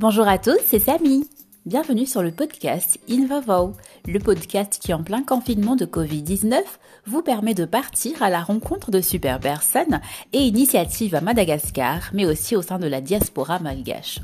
Bonjour 0.00 0.26
à 0.26 0.38
tous, 0.38 0.56
c'est 0.64 0.78
Samy. 0.78 1.28
Bienvenue 1.66 2.06
sur 2.06 2.22
le 2.22 2.30
podcast 2.30 2.98
InVavo, 3.10 3.74
le 4.06 4.18
podcast 4.18 4.78
qui 4.80 4.94
en 4.94 5.02
plein 5.02 5.22
confinement 5.22 5.76
de 5.76 5.84
Covid-19 5.84 6.56
vous 7.04 7.20
permet 7.20 7.52
de 7.52 7.66
partir 7.66 8.22
à 8.22 8.30
la 8.30 8.40
rencontre 8.40 8.90
de 8.90 9.02
super 9.02 9.38
personnes 9.40 10.00
et 10.32 10.38
initiatives 10.38 11.14
à 11.14 11.20
Madagascar, 11.20 12.08
mais 12.14 12.24
aussi 12.24 12.56
au 12.56 12.62
sein 12.62 12.78
de 12.78 12.86
la 12.86 13.02
diaspora 13.02 13.58
malgache. 13.58 14.20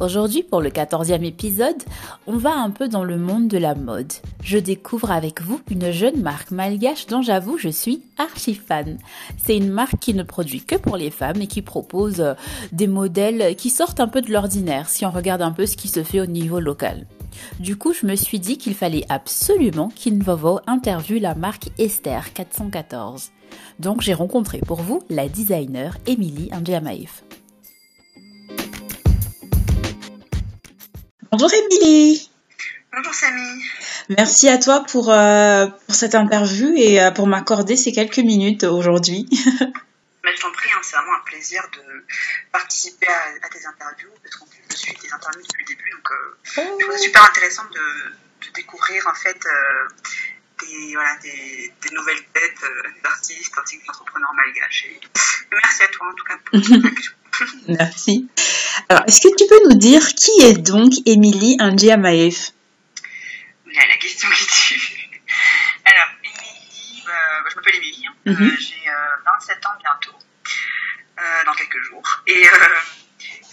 Aujourd'hui, 0.00 0.42
pour 0.42 0.60
le 0.60 0.70
14e 0.70 1.24
épisode, 1.24 1.82
on 2.26 2.36
va 2.36 2.54
un 2.54 2.70
peu 2.70 2.88
dans 2.88 3.04
le 3.04 3.18
monde 3.18 3.48
de 3.48 3.58
la 3.58 3.74
mode. 3.74 4.12
Je 4.42 4.58
découvre 4.58 5.10
avec 5.10 5.42
vous 5.42 5.60
une 5.70 5.90
jeune 5.90 6.20
marque 6.20 6.50
malgache 6.50 7.06
dont 7.06 7.22
j'avoue 7.22 7.58
je 7.58 7.68
suis 7.68 8.02
archi 8.18 8.54
fan. 8.54 8.98
C'est 9.44 9.56
une 9.56 9.70
marque 9.70 9.98
qui 9.98 10.14
ne 10.14 10.22
produit 10.22 10.62
que 10.62 10.76
pour 10.76 10.96
les 10.96 11.10
femmes 11.10 11.42
et 11.42 11.46
qui 11.46 11.62
propose 11.62 12.20
euh, 12.20 12.34
des 12.72 12.86
modèles 12.86 13.54
qui 13.56 13.70
sortent 13.70 14.00
un 14.00 14.08
peu 14.08 14.22
de 14.22 14.32
l'ordinaire 14.32 14.88
si 14.88 15.04
on 15.04 15.10
regarde 15.10 15.42
un 15.42 15.52
peu 15.52 15.66
ce 15.66 15.76
qui 15.76 15.88
se 15.88 16.02
fait 16.02 16.20
au 16.20 16.26
niveau 16.26 16.60
local. 16.60 17.06
Du 17.60 17.76
coup, 17.76 17.92
je 17.92 18.06
me 18.06 18.16
suis 18.16 18.40
dit 18.40 18.58
qu'il 18.58 18.74
fallait 18.74 19.06
absolument 19.08 19.90
qu'Invovo 19.94 20.60
interviewe 20.66 21.20
la 21.20 21.34
marque 21.34 21.68
Esther 21.78 22.32
414. 22.32 23.30
Donc 23.78 24.00
j'ai 24.00 24.14
rencontré 24.14 24.58
pour 24.58 24.82
vous 24.82 25.02
la 25.10 25.28
designer 25.28 25.96
Emily 26.06 26.50
Anjamaïf. 26.52 27.24
Bonjour 31.32 31.50
Émilie. 31.54 32.30
Bonjour 32.92 33.14
Samy. 33.14 33.64
Merci 34.10 34.50
à 34.50 34.58
toi 34.58 34.84
pour, 34.84 35.10
euh, 35.10 35.66
pour 35.86 35.94
cette 35.94 36.14
interview 36.14 36.74
et 36.76 37.02
euh, 37.02 37.10
pour 37.10 37.26
m'accorder 37.26 37.74
ces 37.74 37.90
quelques 37.90 38.18
minutes 38.18 38.64
aujourd'hui. 38.64 39.26
Mais 40.24 40.36
je 40.36 40.42
t'en 40.42 40.52
prie, 40.52 40.68
hein, 40.70 40.80
c'est 40.82 40.94
vraiment 40.94 41.14
un 41.14 41.24
plaisir 41.24 41.66
de 41.72 42.04
participer 42.52 43.06
à, 43.06 43.48
tes 43.48 43.64
interviews 43.64 44.10
parce 44.22 44.44
je 44.72 44.76
suis 44.76 44.94
tes 44.94 45.10
interviews 45.10 45.40
depuis 45.40 45.62
le 45.62 45.74
début 45.74 45.90
donc 45.90 46.10
euh, 46.10 46.36
oh. 46.58 46.78
je 46.78 46.84
trouve 46.84 46.96
ça 46.96 47.02
super 47.02 47.24
intéressant 47.24 47.64
de, 47.64 48.46
de 48.46 48.52
découvrir 48.52 49.06
en 49.06 49.14
fait 49.14 49.40
des, 50.60 50.92
voilà, 50.92 51.16
des, 51.22 51.72
des, 51.80 51.94
nouvelles 51.94 52.24
têtes 52.34 52.70
d'artistes 53.02 53.54
ainsi 53.56 53.78
que 53.78 53.86
d'entrepreneurs 53.86 54.34
malgaches. 54.34 54.84
Et 54.84 55.00
merci 55.50 55.82
à 55.82 55.88
toi 55.88 56.08
en 56.10 56.14
tout 56.14 56.24
cas 56.24 56.36
pour 56.44 56.62
cette 56.62 56.94
question. 56.94 57.12
Merci. 57.68 58.28
Alors, 58.92 59.04
est-ce 59.08 59.22
que 59.22 59.34
tu 59.38 59.46
peux 59.48 59.70
nous 59.70 59.78
dire 59.78 60.06
qui 60.06 60.30
est 60.42 60.58
donc 60.58 60.92
Émilie 61.06 61.56
Andiamaev 61.60 62.50
Bien, 63.64 63.86
la 63.88 63.96
question 63.96 64.28
qui 64.28 64.46
tue. 64.46 65.08
Alors, 65.86 66.08
Émilie, 66.22 67.02
bah, 67.06 67.12
bah, 67.42 67.48
je 67.50 67.56
m'appelle 67.56 67.76
Émilie, 67.76 68.06
hein. 68.06 68.14
Mhm. 68.26 68.50
euh, 68.50 68.56
j'ai 68.60 68.84
27 69.24 69.56
euh, 69.56 69.68
ans 69.68 69.72
bientôt, 69.80 70.18
euh, 71.18 71.44
dans 71.46 71.54
quelques 71.54 71.82
jours. 71.84 72.02
Et, 72.26 72.46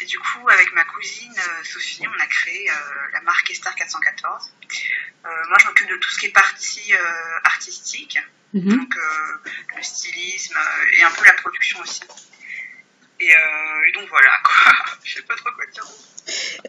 et, 0.02 0.06
du 0.06 0.20
coup, 0.20 0.50
avec 0.50 0.74
ma 0.74 0.84
cousine 0.84 1.34
Sophie, 1.64 2.06
on 2.06 2.22
a 2.22 2.28
créé 2.28 2.70
la 3.14 3.22
marque 3.22 3.50
Esther 3.50 3.74
414. 3.74 4.52
moi, 5.24 5.58
je 5.58 5.66
m'occupe 5.68 5.90
de 5.90 5.96
tout 5.96 6.10
ce 6.10 6.20
qui 6.20 6.26
est 6.26 6.34
partie 6.34 6.92
artistique, 7.46 8.20
mhm. 8.54 8.76
donc 8.76 8.94
le 9.78 9.84
stylisme 9.84 10.60
et 10.98 11.04
un 11.04 11.12
peu 11.12 11.24
la 11.24 11.34
production 11.36 11.80
aussi. 11.80 12.02
Euh, 13.22 13.88
et, 13.88 13.92
donc 13.94 14.08
voilà, 14.10 14.32
quoi. 14.44 14.74
Je 15.04 15.16
sais 15.16 15.22
pas 15.24 15.36
trop 15.36 15.52
quoi 15.52 15.66
dire. 15.66 15.86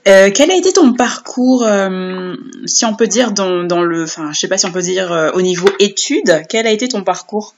Euh, 0.09 0.31
quel 0.35 0.51
a 0.51 0.55
été 0.55 0.73
ton 0.73 0.95
parcours, 0.95 1.67
euh, 1.67 2.35
si 2.67 2.85
on 2.87 2.97
peut 2.97 3.07
dire 3.07 3.33
dans, 3.33 3.65
dans, 3.65 3.83
le, 3.83 4.05
enfin, 4.05 4.33
je 4.33 4.39
sais 4.39 4.49
pas 4.49 4.57
si 4.57 4.65
on 4.65 4.73
peut 4.73 4.81
dire 4.81 5.11
au 5.35 5.43
niveau 5.43 5.69
études, 5.79 6.45
quel 6.49 6.67
a 6.67 6.71
été 6.71 6.89
ton 6.89 7.05
parcours? 7.05 7.55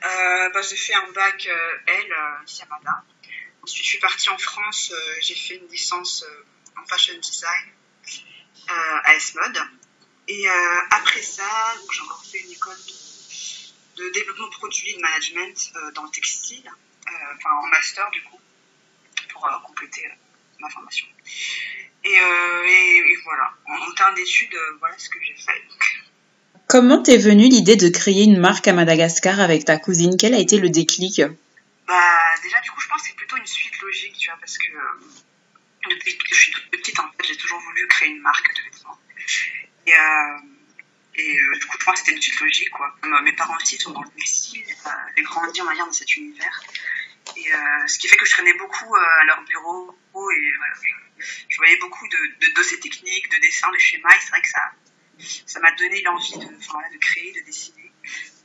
Bah, 0.00 0.62
J'ai 0.68 0.76
fait 0.76 0.94
un 0.94 1.12
bac 1.12 1.48
L 1.86 2.14
ici 2.46 2.62
à 2.62 2.66
Mada. 2.66 3.02
Ensuite, 3.62 3.84
je 3.84 3.90
suis 3.90 3.98
partie 3.98 4.30
en 4.30 4.38
France. 4.38 4.92
j'ai 5.20 5.34
fait 5.34 5.56
une 5.56 5.68
licence 5.68 6.24
en 6.80 6.86
fashion 6.86 7.14
design 7.20 8.26
à 9.04 9.14
S-Mode. 9.14 9.58
Et 10.28 10.44
après 10.90 11.22
ça, 11.22 11.42
j'ai 11.92 12.00
encore 12.02 12.24
fait 12.24 12.38
une 12.38 12.52
école 12.52 12.76
de, 12.76 14.04
de 14.04 14.10
développement 14.12 14.50
produit 14.50 14.94
de 14.94 15.00
management 15.00 15.72
dans 15.94 16.04
le 16.04 16.10
textile. 16.10 16.70
Euh, 17.10 17.34
enfin 17.36 17.50
en 17.56 17.66
master 17.66 18.08
du 18.10 18.22
coup, 18.22 18.38
pour 19.32 19.46
euh, 19.46 19.50
compléter 19.66 20.06
euh, 20.06 20.14
ma 20.60 20.68
formation. 20.68 21.06
Et, 22.04 22.16
voilà, 23.24 23.52
en, 23.66 23.92
termes 23.92 24.14
d'études, 24.14 24.56
voilà 24.78 24.96
ce 24.96 25.08
que 25.10 25.18
j'ai 25.22 25.34
fait. 25.34 25.62
Comment 26.68 27.02
t'es 27.02 27.18
venue 27.18 27.48
l'idée 27.48 27.76
de 27.76 27.88
créer 27.88 28.24
une 28.24 28.38
marque 28.38 28.68
à 28.68 28.72
Madagascar 28.72 29.40
avec 29.40 29.64
ta 29.64 29.76
cousine? 29.76 30.16
Quel 30.18 30.34
a 30.34 30.38
été 30.38 30.58
le 30.58 30.70
déclic? 30.70 31.20
Bah, 31.86 32.20
Déjà, 32.42 32.60
du 32.60 32.70
coup, 32.70 32.80
je 32.80 32.88
pense 32.88 33.02
que 33.02 33.08
c'est 33.08 33.16
plutôt 33.16 33.36
une 33.36 33.46
suite 33.46 33.78
logique, 33.80 34.16
tu 34.16 34.30
vois, 34.30 34.38
parce 34.40 34.56
que 34.56 34.70
depuis 35.90 36.16
que 36.16 36.34
je 36.34 36.40
suis 36.40 36.52
toute 36.52 36.70
petite, 36.70 36.98
en 36.98 37.10
fait, 37.10 37.26
j'ai 37.26 37.36
toujours 37.36 37.60
voulu 37.60 37.86
créer 37.88 38.08
une 38.08 38.22
marque 38.22 38.48
de 38.56 38.62
vêtements. 38.62 38.98
Et, 39.86 39.92
et 41.20 41.32
du 41.32 41.66
coup, 41.66 41.76
je 41.78 41.84
pense 41.84 41.94
que 41.94 41.98
c'était 42.00 42.12
une 42.12 42.22
suite 42.22 42.40
logique, 42.40 42.70
quoi. 42.70 42.96
Comme 43.02 43.22
mes 43.24 43.32
parents 43.32 43.56
aussi 43.56 43.76
sont 43.76 43.90
dans 43.90 44.02
le 44.02 44.10
textile, 44.10 44.64
j'ai 45.16 45.22
grandi, 45.22 45.60
on 45.60 45.66
va 45.66 45.74
dire, 45.74 45.84
dans 45.84 45.92
cet 45.92 46.16
univers. 46.16 46.62
Et 47.36 47.52
euh, 47.52 47.86
ce 47.86 47.98
qui 47.98 48.08
fait 48.08 48.16
que 48.16 48.24
je 48.24 48.32
traînais 48.32 48.54
beaucoup 48.54 48.94
euh, 48.94 49.20
à 49.20 49.24
leur 49.24 49.42
bureau 49.44 49.96
et 50.14 50.52
voilà, 50.56 50.74
je, 51.48 51.56
voyais 51.56 51.76
beaucoup 51.78 52.06
de, 52.08 52.46
de 52.46 52.54
dossiers 52.54 52.80
techniques, 52.80 53.30
de 53.30 53.40
dessins, 53.40 53.70
de 53.70 53.78
schémas. 53.78 54.10
Et 54.10 54.20
c'est 54.20 54.30
vrai 54.30 54.42
que 54.42 54.48
ça 54.48 54.72
ça 55.46 55.60
m'a 55.60 55.72
donné 55.72 56.00
l'envie 56.02 56.38
de, 56.38 56.46
de 56.46 56.98
créer, 56.98 57.32
de 57.32 57.40
dessiner. 57.44 57.92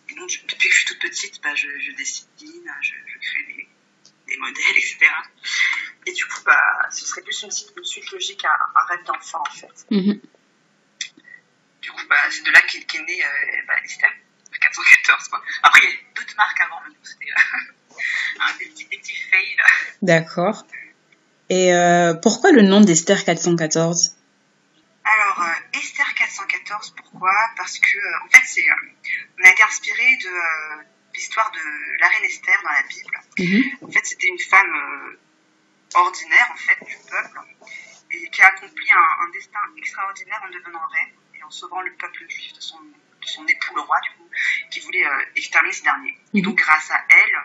Et 0.09 0.15
donc, 0.15 0.29
depuis 0.47 0.69
que 0.69 0.75
je 0.75 0.79
suis 0.79 0.85
toute 0.85 0.99
petite, 0.99 1.41
bah, 1.41 1.55
je, 1.55 1.67
je 1.79 1.91
dessine, 1.93 2.27
je, 2.81 2.93
crée 3.21 3.43
des, 3.43 3.67
des, 4.27 4.37
modèles, 4.37 4.77
etc. 4.77 4.99
Et 6.05 6.11
du 6.11 6.25
coup, 6.25 6.41
bah, 6.45 6.87
ce 6.91 7.05
serait 7.05 7.21
plus 7.21 7.41
une, 7.43 7.51
une 7.77 7.85
suite 7.85 8.11
logique 8.11 8.43
à 8.45 8.49
un 8.49 8.87
rêve 8.87 9.05
d'enfant, 9.05 9.43
en 9.47 9.53
fait. 9.53 9.85
Mm-hmm. 9.91 10.21
Du 11.81 11.91
coup, 11.91 12.07
bah, 12.07 12.21
c'est 12.29 12.43
de 12.43 12.51
là 12.51 12.61
qu'est 12.61 12.85
qu 12.85 13.01
né 13.01 13.23
euh, 13.23 13.61
bah, 13.67 13.79
414. 13.81 15.27
Quoi. 15.29 15.43
Après, 15.63 15.81
il 15.83 15.89
y 15.89 15.93
a 15.93 15.97
d'autres 16.15 16.35
marques 16.35 16.61
avant, 16.61 16.81
mais 16.87 16.95
c'était 17.03 17.25
des 18.59 18.65
petits, 18.65 18.85
petits 18.85 19.15
fails. 19.29 19.57
D'accord. 20.01 20.65
Et 21.49 21.73
euh, 21.73 22.13
pourquoi 22.15 22.51
le 22.51 22.61
nom 22.61 22.81
d'Esther 22.81 23.23
414 23.23 24.15
Alors, 25.03 25.41
euh, 25.41 25.77
Esther 25.79 26.13
414, 26.15 26.95
pourquoi? 26.97 27.33
Parce 27.55 27.77
que, 27.77 27.97
euh, 27.97 28.25
en 28.25 28.29
fait, 28.29 28.43
c'est, 28.45 28.65
on 29.39 29.47
a 29.47 29.51
été 29.51 29.63
inspiré 29.63 30.17
de 30.23 30.29
l'histoire 31.13 31.51
de 31.51 31.99
la 31.99 32.07
reine 32.07 32.23
Esther 32.23 32.55
dans 32.63 32.71
la 32.71 32.83
Bible. 32.87 33.19
Mhm. 33.37 33.87
En 33.87 33.91
fait, 33.91 34.05
c'était 34.05 34.27
une 34.27 34.39
femme 34.39 35.17
ordinaire, 35.93 36.49
en 36.51 36.57
fait, 36.57 36.83
du 36.83 36.95
peuple, 37.09 37.39
et 38.11 38.29
qui 38.29 38.41
a 38.41 38.47
accompli 38.47 38.87
un, 38.91 39.25
un, 39.25 39.29
destin 39.31 39.59
extraordinaire 39.77 40.41
en 40.43 40.51
devenant 40.51 40.85
reine 40.93 41.13
et 41.35 41.43
en 41.43 41.51
sauvant 41.51 41.81
le 41.81 41.93
peuple 41.93 42.25
juif 42.27 42.53
de 42.53 42.61
son, 42.61 42.79
de 42.79 43.27
son 43.27 43.45
époux, 43.45 43.75
le 43.75 43.81
roi, 43.81 43.97
du 44.01 44.09
coup, 44.17 44.29
qui 44.71 44.79
voulait 44.79 45.05
exterminer 45.35 45.73
ce 45.73 45.83
dernier. 45.83 46.17
Et 46.33 46.41
donc, 46.41 46.55
grâce 46.55 46.89
à 46.89 47.05
elle, 47.07 47.35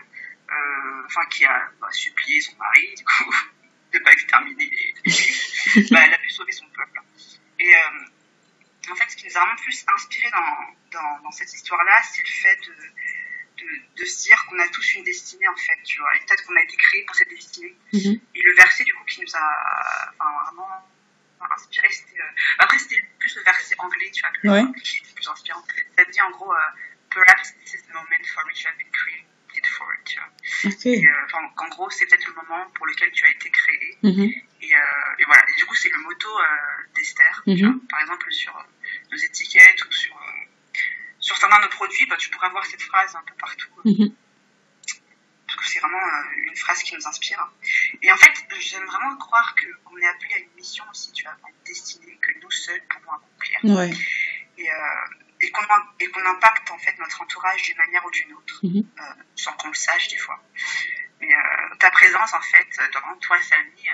euh, 0.51 1.03
enfin 1.05 1.25
qui 1.29 1.45
a 1.45 1.71
bah, 1.79 1.87
supplié 1.91 2.41
son 2.41 2.55
mari 2.57 2.93
du 2.95 3.03
coup 3.03 3.33
de 3.93 3.99
pas 3.99 4.11
exterminer 4.11 4.69
les, 4.69 5.85
bah, 5.91 5.99
elle 6.05 6.13
a 6.13 6.17
pu 6.17 6.29
sauver 6.29 6.51
son 6.51 6.67
peuple. 6.69 6.99
Et 7.59 7.75
euh, 7.75 8.91
en 8.91 8.95
fait, 8.95 9.09
ce 9.09 9.15
qui 9.15 9.25
nous 9.27 9.37
a 9.37 9.41
vraiment 9.41 9.55
plus 9.57 9.85
inspiré 9.95 10.29
dans, 10.31 10.99
dans, 10.99 11.23
dans 11.23 11.31
cette 11.31 11.53
histoire-là, 11.53 11.97
c'est 12.03 12.21
le 12.21 12.29
fait 12.29 12.59
de, 12.67 13.63
de, 13.63 14.01
de, 14.01 14.05
se 14.05 14.23
dire 14.23 14.45
qu'on 14.45 14.59
a 14.59 14.67
tous 14.69 14.95
une 14.95 15.03
destinée 15.03 15.47
en 15.47 15.55
fait, 15.55 15.83
tu 15.83 15.99
vois, 15.99 16.09
et 16.15 16.19
peut-être 16.19 16.45
qu'on 16.45 16.55
a 16.55 16.61
été 16.61 16.75
créé 16.77 17.05
pour 17.05 17.15
cette 17.15 17.29
destinée. 17.29 17.77
Mm-hmm. 17.93 18.21
Et 18.35 18.41
le 18.43 18.55
verset 18.55 18.83
du 18.83 18.93
coup 18.93 19.05
qui 19.05 19.21
nous 19.21 19.35
a 19.35 20.13
enfin, 20.19 20.51
vraiment 20.51 20.87
inspiré, 21.53 21.87
c'était 21.91 22.19
euh, 22.19 22.59
après 22.59 22.79
c'était 22.79 23.01
plus 23.19 23.35
le 23.35 23.43
verset 23.43 23.75
anglais, 23.77 24.11
tu 24.11 24.21
vois, 24.21 24.53
ouais. 24.53 24.63
qui 24.83 24.97
était 24.97 25.13
plus 25.13 25.27
inspirant. 25.27 25.63
Ça 25.97 26.05
dit 26.05 26.21
en 26.21 26.31
gros, 26.31 26.53
perhaps 27.09 27.53
this 27.59 27.73
is 27.73 27.83
the 27.83 27.93
moment 27.93 28.25
for 28.33 28.43
which 28.47 28.65
I've 28.65 28.77
been 28.77 28.90
Euh, 30.65 31.37
en 31.57 31.67
gros, 31.69 31.89
c'est 31.89 32.05
peut-être 32.05 32.27
le 32.27 32.33
moment 32.33 32.69
pour 32.75 32.85
lequel 32.85 33.11
tu 33.11 33.25
as 33.25 33.31
été 33.31 33.49
créé. 33.49 33.97
Et, 34.03 34.75
euh, 34.75 35.19
et, 35.19 35.25
voilà. 35.25 35.41
Et 35.47 35.55
du 35.57 35.65
coup, 35.65 35.75
c'est 35.75 35.89
le 35.89 35.99
motto 35.99 36.29
euh, 36.29 36.93
d'Esther. 36.95 37.43
Mm-hmm. 37.47 37.87
Par 37.87 37.99
exemple, 38.01 38.31
sur 38.31 38.67
nos 39.11 39.17
étiquettes 39.17 39.85
ou 39.85 39.91
sur, 39.91 40.19
sur 41.19 41.37
certains 41.37 41.57
de 41.57 41.63
nos 41.63 41.69
produits, 41.69 42.05
bah, 42.07 42.15
tu 42.17 42.29
pourrais 42.29 42.47
avoir 42.47 42.65
cette 42.65 42.81
phrase 42.81 43.15
un 43.15 43.23
peu 43.25 43.33
partout. 43.39 43.69
Parce 45.47 45.59
que 45.59 45.65
c'est 45.67 45.79
vraiment 45.79 45.99
une 46.37 46.55
phrase 46.55 46.81
qui 46.83 46.95
nous 46.95 47.07
inspire. 47.07 47.51
Et 48.01 48.11
en 48.11 48.17
fait, 48.17 48.31
j'aime 48.59 48.85
vraiment 48.85 49.17
croire 49.17 49.53
qu'on 49.55 49.97
est 49.97 50.07
appelé 50.07 50.33
à 50.35 50.37
une 50.37 50.53
mission 50.55 50.83
aussi, 50.91 51.11
tu 51.11 51.23
vois, 51.23 51.35
une 51.47 51.63
destinée 51.65 52.17
que 52.21 52.39
nous 52.41 52.51
seuls 52.51 52.81
pouvons 52.87 53.11
accomplir. 53.11 53.59
Ouais. 53.63 53.91
Et, 54.57 54.69
et 55.41 55.51
qu'on 55.51 56.25
impacte 56.25 56.71
en 56.71 56.77
fait 56.77 56.97
notre 56.99 57.21
entourage 57.21 57.63
d'une 57.63 57.77
manière 57.77 58.05
ou 58.05 58.11
d'une 58.11 58.33
autre, 58.33 58.59
mhm. 58.63 58.83
euh, 58.99 59.23
sans 59.35 59.53
qu'on 59.53 59.69
le 59.69 59.73
sache 59.73 60.07
des 60.09 60.17
fois. 60.17 60.39
Mais 61.19 61.33
euh, 61.33 61.75
ta 61.79 61.91
présence 61.91 62.33
en 62.33 62.41
fait 62.41 62.67
dans 62.93 63.17
toi, 63.19 63.37
Samy, 63.41 63.87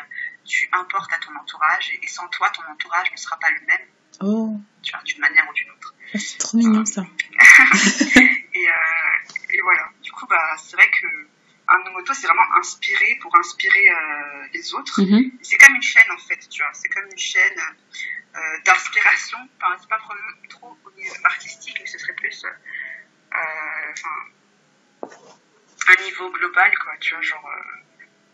tu 0.45 0.69
importes 0.71 1.11
à 1.13 1.17
ton 1.17 1.35
entourage 1.35 1.91
et, 2.01 2.07
sans 2.07 2.27
toi, 2.29 2.49
ton 2.49 2.63
entourage 2.71 3.11
ne 3.11 3.17
sera 3.17 3.37
pas 3.37 3.49
le 3.51 3.65
même. 3.65 3.87
Oh. 4.21 4.59
Tu 4.81 4.91
vois, 4.91 5.01
d'une 5.03 5.19
manière 5.19 5.47
ou 5.49 5.53
d'une 5.53 5.69
autre. 5.71 5.93
Ah, 6.13 6.19
c'est 6.19 6.37
trop 6.37 6.57
mignon 6.57 6.85
ça. 6.85 7.01
et, 8.15 8.69
euh, 8.69 9.53
et, 9.53 9.61
voilà. 9.61 9.89
Du 10.01 10.11
coup, 10.11 10.25
bah, 10.27 10.55
c'est 10.57 10.75
vrai 10.75 10.89
que 10.89 11.27
Anomoto, 11.67 12.13
c'est 12.13 12.27
vraiment 12.27 12.57
inspiré 12.59 13.19
pour 13.21 13.35
inspirer 13.37 13.89
euh, 13.89 14.47
les 14.53 14.73
autres. 14.73 15.01
Mm-hmm. 15.01 15.33
C'est 15.41 15.57
comme 15.57 15.75
une 15.75 15.81
chaîne 15.81 16.11
en 16.11 16.17
fait, 16.17 16.47
tu 16.49 16.61
vois. 16.61 16.71
C'est 16.73 16.87
comme 16.89 17.05
une 17.11 17.17
chaîne 17.17 17.59
d'inspiration. 18.65 19.37
Enfin, 19.57 19.75
c'est 19.79 19.89
pas 19.89 19.97
vraiment 19.97 20.19
trop 20.49 20.77
artistique, 21.23 21.77
mais 21.79 21.85
ce 21.85 21.97
serait 21.97 22.13
plus 22.13 22.45
euh, 22.45 23.37
un 25.87 26.03
niveau 26.03 26.31
global, 26.31 26.71
quoi. 26.79 26.93
Tu 26.99 27.13
vois, 27.13 27.21
genre. 27.21 27.49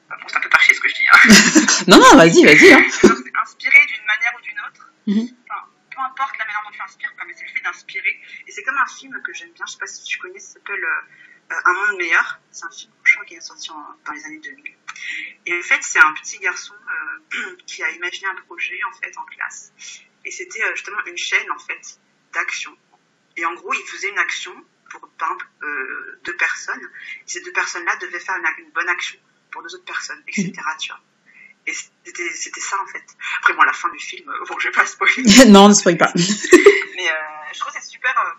bon, 0.09 0.27
c'est 0.27 0.37
un 0.37 0.41
peu 0.41 0.49
parché 0.49 0.73
ce 0.73 0.79
que 0.79 0.89
je 0.89 0.95
dis. 0.95 1.05
Hein. 1.11 1.83
non, 1.87 1.97
non, 1.97 2.17
vas-y, 2.17 2.43
vas-y. 2.43 2.73
Hein. 2.73 2.83
Inspiré 3.43 3.79
d'une 3.87 4.05
manière 4.05 4.33
ou 4.37 4.41
d'une 4.41 4.59
autre. 4.59 4.89
Enfin, 5.07 5.67
peu 5.91 6.01
importe 6.01 6.37
la 6.37 6.45
manière 6.45 6.61
dont 6.65 6.71
tu 6.71 6.81
inspires, 6.81 7.11
mais 7.27 7.33
c'est 7.33 7.45
le 7.45 7.51
fait 7.51 7.61
d'inspirer. 7.61 8.21
Et 8.47 8.51
c'est 8.51 8.63
comme 8.63 8.77
un 8.77 8.87
film 8.87 9.21
que 9.23 9.33
j'aime 9.33 9.51
bien, 9.51 9.65
je 9.67 9.73
sais 9.73 9.77
pas 9.77 9.87
si 9.87 10.03
tu 10.03 10.17
connais, 10.19 10.39
ça 10.39 10.53
s'appelle 10.53 10.83
euh, 10.83 11.55
Un 11.65 11.73
monde 11.73 11.97
meilleur. 11.97 12.39
C'est 12.51 12.65
un 12.65 12.71
film, 12.71 12.91
je 13.03 13.13
crois, 13.13 13.25
qui 13.25 13.35
est 13.35 13.41
sorti 13.41 13.69
dans 13.69 14.13
les 14.13 14.25
années 14.25 14.39
2000. 14.39 14.73
Et 15.45 15.57
en 15.57 15.61
fait, 15.61 15.79
c'est 15.81 15.99
un 15.99 16.13
petit 16.13 16.39
garçon 16.39 16.73
euh, 16.73 16.82
qui 17.67 17.83
a 17.83 17.91
imaginé 17.91 18.27
un 18.27 18.35
projet, 18.35 18.79
en 18.89 18.93
fait, 18.93 19.17
en 19.17 19.25
classe. 19.25 19.73
Et 20.25 20.31
c'était 20.31 20.63
euh, 20.63 20.75
justement 20.75 21.03
une 21.05 21.17
chaîne, 21.17 21.49
en 21.51 21.59
fait, 21.59 21.99
d'action. 22.33 22.75
Et 23.37 23.45
en 23.45 23.53
gros, 23.53 23.73
il 23.73 23.85
faisait 23.87 24.09
une 24.09 24.19
action 24.19 24.53
pour, 24.89 25.09
par 25.17 25.35
deux 26.23 26.35
personnes. 26.37 26.89
Et 27.25 27.29
ces 27.29 27.41
deux 27.41 27.51
personnes-là 27.51 27.95
devaient 27.97 28.19
faire 28.19 28.35
une, 28.35 28.69
bonne 28.71 28.89
action 28.89 29.17
pour 29.51 29.63
deux 29.63 29.73
autres 29.75 29.85
personnes, 29.85 30.21
etc., 30.27 30.53
tu 30.79 30.89
vois. 30.89 31.01
Et 31.65 31.73
c'était 31.73 32.59
ça 32.59 32.77
en 32.81 32.85
fait. 32.87 33.05
Après, 33.39 33.53
moi, 33.53 33.65
la 33.65 33.73
fin 33.73 33.89
du 33.89 33.99
film, 33.99 34.31
bon, 34.47 34.59
je 34.59 34.67
vais 34.67 34.73
pas 34.73 34.85
spoiler. 34.85 35.23
non, 35.47 35.69
ne 35.69 35.73
spoil 35.73 35.97
pas. 35.97 36.11
Mais 36.15 37.09
je 37.53 37.59
trouve 37.59 37.71
que 37.71 37.79
c'est 37.79 37.89
super, 37.89 38.37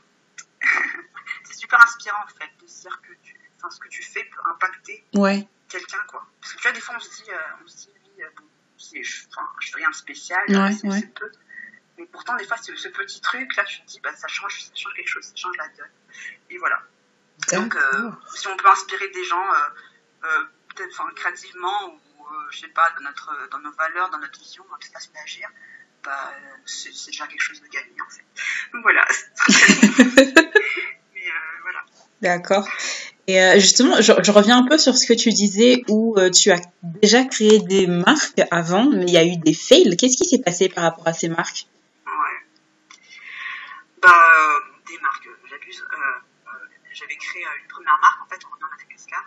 c'est 1.45 1.55
super 1.55 1.83
inspirant 1.83 2.23
en 2.25 2.39
fait 2.39 2.51
de 2.61 2.67
se 2.67 2.83
dire 2.83 3.01
que 3.03 3.13
tu, 3.23 3.35
ce 3.71 3.79
que 3.79 3.89
tu 3.89 4.03
fais 4.03 4.25
peut 4.25 4.41
impacter 4.51 5.05
ouais. 5.15 5.47
quelqu'un 5.69 6.03
quoi. 6.09 6.27
Parce 6.41 6.53
que 6.53 6.59
tu 6.59 6.63
vois, 6.63 6.73
des 6.73 6.81
fois 6.81 6.95
on 6.97 7.01
se 7.01 7.23
dit, 7.23 7.31
euh, 7.31 7.63
on 7.63 7.67
se 7.67 7.77
dit 7.77 7.91
oui, 7.95 8.23
euh, 8.23 8.29
je, 8.79 9.27
enfin, 9.31 9.49
je 9.61 9.71
fais 9.71 9.77
rien 9.79 9.91
de 9.91 9.95
spécial, 9.95 10.43
ouais, 10.49 10.91
ouais. 10.91 11.03
peu. 11.15 11.31
Mais 11.99 12.07
pourtant, 12.07 12.37
des 12.37 12.45
fois, 12.45 12.57
ce, 12.57 12.75
ce 12.75 12.89
petit 12.89 13.21
truc 13.21 13.55
là, 13.57 13.65
tu 13.65 13.81
te 13.81 13.87
dis, 13.87 14.01
bah, 14.01 14.15
ça 14.17 14.29
change, 14.29 14.65
ça 14.65 14.75
change 14.75 14.95
quelque 14.95 15.09
chose, 15.09 15.25
ça 15.25 15.37
change 15.37 15.57
la 15.57 15.69
donne. 15.69 15.91
Et 16.51 16.59
voilà. 16.59 16.81
Donc, 17.53 17.75
euh, 17.77 18.11
si 18.35 18.47
on 18.49 18.57
peut 18.57 18.69
inspirer 18.69 19.09
des 19.09 19.25
gens, 19.25 19.45
peut-être 20.75 21.01
enfin, 21.01 21.11
créativement 21.15 21.95
ou 21.95 22.01
je 22.51 22.61
sais 22.61 22.69
pas, 22.69 22.91
dans, 22.97 23.05
notre, 23.05 23.49
dans 23.51 23.59
nos 23.59 23.73
valeurs, 23.73 24.11
dans 24.11 24.19
notre 24.19 24.39
vision, 24.39 24.65
dans 24.65 24.73
notre 24.73 24.91
façon 24.91 25.11
d'agir, 25.13 25.49
bah, 26.03 26.33
c'est 26.65 26.91
déjà 27.07 27.27
quelque 27.27 27.41
chose 27.41 27.61
de 27.61 27.69
gagné 27.69 27.97
en 28.01 28.11
fait. 28.11 28.25
Donc 28.73 28.83
voilà. 28.83 29.05
Mais 31.15 31.31
voilà. 31.63 31.85
D'accord. 32.21 32.69
Et 33.27 33.41
euh, 33.41 33.55
justement, 33.59 34.01
je, 34.03 34.31
reviens 34.31 34.59
un 34.59 34.67
peu 34.67 34.77
sur 34.77 34.97
ce 34.97 35.07
que 35.07 35.15
tu 35.15 35.31
disais 35.31 35.83
où 35.89 36.19
euh, 36.19 36.31
tu 36.31 36.51
as 36.51 36.61
déjà 36.83 37.25
créé 37.25 37.59
des 37.59 37.87
marques 37.87 38.43
avant, 38.51 38.91
mais 38.91 39.07
il 39.07 39.13
y 39.13 39.17
a 39.17 39.25
eu 39.25 39.37
des 39.39 39.55
fails. 39.55 39.97
Qu'est-ce 39.97 40.19
qui 40.19 40.29
s'est 40.29 40.43
passé 40.43 40.69
par 40.69 40.85
rapport 40.85 41.09
à 41.09 41.15
ces 41.15 41.29
marques? 41.29 41.67
Ouais. 42.07 42.39
Bah, 44.03 44.11
des 44.87 44.99
marques, 44.99 45.29
j'abuse. 45.49 45.83
Euh, 45.91 46.47
J'avais 46.93 47.17
créé 47.17 47.43
une 47.63 47.69
première 47.69 47.99
marque 48.03 48.23
en 48.23 48.29
fait 48.29 48.45
en 48.45 48.69
Madagascar. 48.71 49.25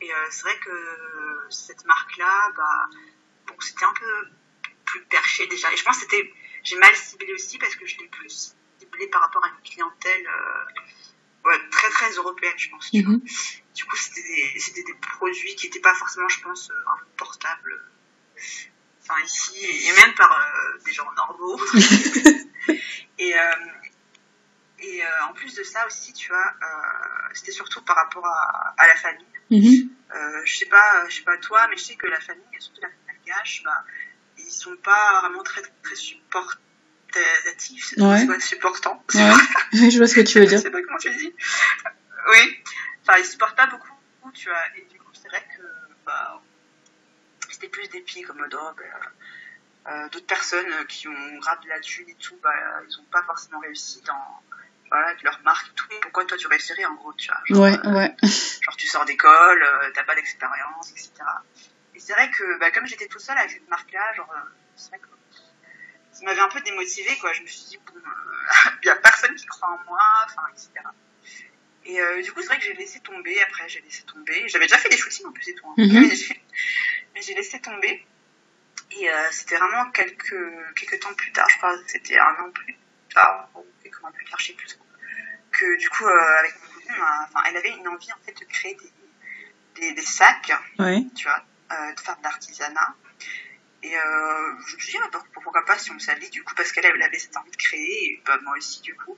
Et 0.00 0.10
c'est 0.30 0.42
vrai 0.42 0.58
que 0.64 1.50
cette 1.50 1.84
marque-là, 1.84 2.52
bah, 2.56 2.98
bon, 3.46 3.54
c'était 3.60 3.84
un 3.84 3.92
peu 3.92 4.28
plus 4.86 5.02
perché 5.02 5.46
déjà. 5.48 5.70
Et 5.72 5.76
je 5.76 5.84
pense 5.84 5.96
que 5.96 6.02
c'était, 6.02 6.32
j'ai 6.64 6.76
mal 6.76 6.94
ciblé 6.94 7.34
aussi 7.34 7.58
parce 7.58 7.76
que 7.76 7.84
je 7.84 7.98
l'ai 7.98 8.08
plus 8.08 8.54
ciblé 8.78 9.06
par 9.08 9.20
rapport 9.20 9.44
à 9.44 9.48
une 9.48 9.70
clientèle 9.70 10.26
très 11.70 11.90
très 11.90 12.10
européenne, 12.12 12.54
je 12.56 12.70
pense. 12.70 12.92
Mhm. 12.92 13.20
Du 13.74 13.84
coup, 13.84 13.96
c'était 13.96 14.22
des, 14.22 14.82
des, 14.82 14.94
produits 14.94 15.54
qui 15.54 15.66
n'étaient 15.66 15.80
pas 15.80 15.94
forcément, 15.94 16.28
je 16.28 16.40
pense, 16.40 16.70
euh, 16.70 17.04
portables. 17.16 17.84
Enfin, 19.02 19.20
ici, 19.24 19.64
et 19.64 19.92
même 19.92 20.14
par 20.14 20.32
euh, 20.32 20.78
des 20.84 20.92
gens 20.92 21.10
normaux. 21.12 21.60
et 23.18 23.34
euh, 23.34 23.40
et 24.80 25.02
en 25.28 25.32
plus 25.32 25.54
de 25.56 25.64
ça 25.64 25.84
aussi, 25.88 26.12
tu 26.12 26.28
vois, 26.28 26.54
c'était 27.34 27.50
surtout 27.50 27.82
par 27.82 27.96
rapport 27.96 28.24
à, 28.24 28.74
à 28.78 28.86
la 28.86 28.94
famille. 28.94 29.26
Mhm. 29.50 29.90
je 30.44 30.56
sais 30.56 30.66
pas, 30.66 31.08
je 31.08 31.16
sais 31.16 31.22
pas 31.22 31.36
toi, 31.38 31.66
mais 31.68 31.76
je 31.76 31.82
sais 31.82 31.96
que 31.96 32.06
la 32.06 32.20
famille, 32.20 32.44
surtout 32.60 32.80
la 32.82 32.88
famille 32.88 33.24
malgache, 33.26 33.62
bah, 33.64 33.84
ils 34.36 34.52
sont 34.52 34.76
pas 34.76 35.20
vraiment 35.20 35.42
très 35.42 35.62
très 35.82 35.96
supportants 37.18 37.50
natif, 37.50 37.94
ouais. 37.98 38.40
c'est 38.40 38.46
supportant. 38.46 39.04
Ouais. 39.14 39.32
je 39.90 39.98
vois 39.98 40.06
ce 40.06 40.14
que 40.14 40.20
tu 40.20 40.38
veux 40.38 40.46
dire. 40.46 40.58
je 40.58 40.64
sais 40.64 40.70
pas 40.70 40.82
comment 40.82 40.98
tu 40.98 41.10
dis. 41.16 41.34
Oui, 42.30 42.62
enfin, 43.02 43.18
ils 43.18 43.24
supportent 43.24 43.56
pas 43.56 43.66
beaucoup, 43.66 44.32
tu 44.32 44.48
vois, 44.48 44.58
et 44.76 44.86
du 44.92 44.98
coup, 44.98 45.10
c'est 45.12 45.28
vrai 45.28 45.44
que 45.56 45.62
bah, 46.04 46.42
c'était 47.50 47.68
plus 47.68 47.88
des 47.88 48.00
pieds 48.00 48.22
comme 48.22 48.46
oh, 48.50 48.56
euh, 49.88 50.08
d'autres 50.10 50.26
personnes 50.26 50.86
qui 50.88 51.08
ont 51.08 51.38
grave 51.38 51.60
de 51.64 51.68
la 51.68 51.80
thune 51.80 52.08
et 52.08 52.14
tout, 52.16 52.38
bah, 52.42 52.52
ils 52.88 53.00
ont 53.00 53.06
pas 53.10 53.22
forcément 53.22 53.60
réussi 53.60 54.02
dans 54.02 54.42
voilà, 54.90 55.08
avec 55.08 55.22
leur 55.22 55.40
marque 55.44 55.68
et 55.68 55.74
tout. 55.74 55.86
Pourquoi 56.02 56.24
toi 56.24 56.36
tu 56.36 56.46
réussirais 56.46 56.84
en 56.84 56.94
gros, 56.94 57.12
tu 57.14 57.28
vois 57.28 57.40
genre, 57.46 57.60
Ouais, 57.60 57.86
euh, 57.86 57.94
ouais. 57.94 58.16
Genre 58.22 58.76
tu 58.76 58.86
sors 58.86 59.04
d'école, 59.04 59.62
euh, 59.62 59.90
t'as 59.94 60.04
pas 60.04 60.14
d'expérience, 60.14 60.90
etc. 60.90 61.10
Et 61.94 62.00
c'est 62.00 62.12
vrai 62.12 62.30
que 62.30 62.58
bah, 62.58 62.70
comme 62.70 62.86
j'étais 62.86 63.06
tout 63.06 63.18
seul 63.18 63.36
avec 63.38 63.50
cette 63.50 63.68
marque-là, 63.68 64.14
genre, 64.14 64.30
euh, 64.30 64.48
c'est 64.76 64.90
vrai 64.90 64.98
que 64.98 65.06
ça 66.18 66.24
m'avait 66.24 66.40
un 66.40 66.48
peu 66.48 66.60
démotivé 66.60 67.16
quoi. 67.18 67.32
Je 67.32 67.42
me 67.42 67.46
suis 67.46 67.64
dit, 67.66 67.78
bon, 67.86 67.92
il 67.94 67.98
euh, 67.98 68.80
n'y 68.84 68.90
a 68.90 68.96
personne 68.96 69.34
qui 69.36 69.46
croit 69.46 69.68
en 69.68 69.84
moi, 69.88 70.00
enfin, 70.24 70.42
etc. 70.52 70.70
Et 71.84 72.00
euh, 72.00 72.20
du 72.22 72.32
coup, 72.32 72.40
c'est 72.40 72.48
vrai 72.48 72.58
que 72.58 72.64
j'ai 72.64 72.74
laissé 72.74 73.00
tomber. 73.00 73.40
Après, 73.42 73.68
j'ai 73.68 73.80
laissé 73.80 74.02
tomber. 74.02 74.48
J'avais 74.48 74.66
déjà 74.66 74.78
fait 74.78 74.88
des 74.88 74.96
shootings 74.96 75.26
en 75.26 75.32
plus 75.32 75.48
et 75.48 75.54
tout. 75.54 75.66
Hein. 75.68 75.74
Mhm. 75.78 76.10
Mais 77.14 77.22
j'ai 77.22 77.34
laissé 77.34 77.60
tomber. 77.60 78.04
Et 78.90 79.08
euh, 79.08 79.28
c'était 79.30 79.56
vraiment 79.56 79.90
quelques, 79.90 80.74
quelques 80.74 81.00
temps 81.00 81.14
plus 81.14 81.30
tard, 81.32 81.46
je 81.50 81.58
crois, 81.58 81.76
c'était 81.86 82.18
un 82.18 82.34
an 82.40 82.50
plus 82.50 82.76
tard, 83.12 83.48
ou 83.54 83.64
quelques 83.82 84.00
mois 84.00 84.10
plus 84.12 84.24
tard, 84.24 84.40
je 84.40 84.46
sais 84.46 84.52
plus 84.54 84.66
trop, 84.66 84.84
que 85.52 85.78
du 85.78 85.90
coup, 85.90 86.06
avec 86.06 86.54
mon 86.54 86.72
copine, 86.72 86.96
enfin, 86.96 87.42
elle 87.48 87.58
avait 87.58 87.76
une 87.76 87.86
envie 87.86 88.10
en 88.10 88.16
fait 88.24 88.32
de 88.32 88.44
créer 88.46 88.76
des, 88.76 89.80
des, 89.80 89.92
des 89.92 90.02
sacs, 90.02 90.50
tu 91.14 91.24
vois, 91.28 91.44
de 91.92 92.00
faire 92.00 92.16
de 92.16 92.22
l'artisanat. 92.22 92.94
Et 93.82 93.96
euh, 93.96 94.52
je 94.66 94.76
me 94.76 94.80
suis 94.80 94.92
dit, 94.92 94.98
bah, 94.98 95.20
pourquoi 95.32 95.64
pas 95.64 95.78
si 95.78 95.90
on 95.92 95.98
s'allie, 95.98 96.30
du 96.30 96.42
coup, 96.42 96.54
parce 96.54 96.72
qu'elle 96.72 96.86
avait 96.86 97.18
cette 97.18 97.36
envie 97.36 97.50
de 97.50 97.56
créer, 97.56 98.12
et 98.12 98.22
bah, 98.26 98.38
moi 98.42 98.56
aussi, 98.56 98.80
du 98.80 98.94
coup. 98.96 99.16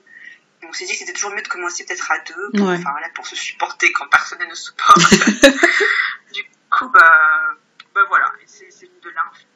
Et 0.63 0.67
on 0.67 0.73
s'est 0.73 0.85
dit 0.85 0.93
que 0.93 0.99
c'était 0.99 1.15
toujours 1.15 1.31
mieux 1.31 1.43
de 1.43 1.49
commencer 1.49 1.87
peut-être 1.87 2.11
à 2.11 2.19
deux, 2.19 2.51
pour, 2.59 2.69
enfin, 2.69 2.91
voilà, 2.91 3.09
pour 3.15 3.27
se 3.27 3.37
supporter 3.37 3.91
quand 3.93 4.07
personne 4.09 4.47
ne 4.47 4.55
supporte. 4.55 5.11
du 6.35 6.45
coup, 6.71 6.89
bah, 6.91 7.57
bah 7.95 8.03
voilà, 8.09 8.33
c'est 8.47 8.69
de 8.69 9.11
là, 9.11 9.25
en 9.31 9.35
fait. 9.35 9.47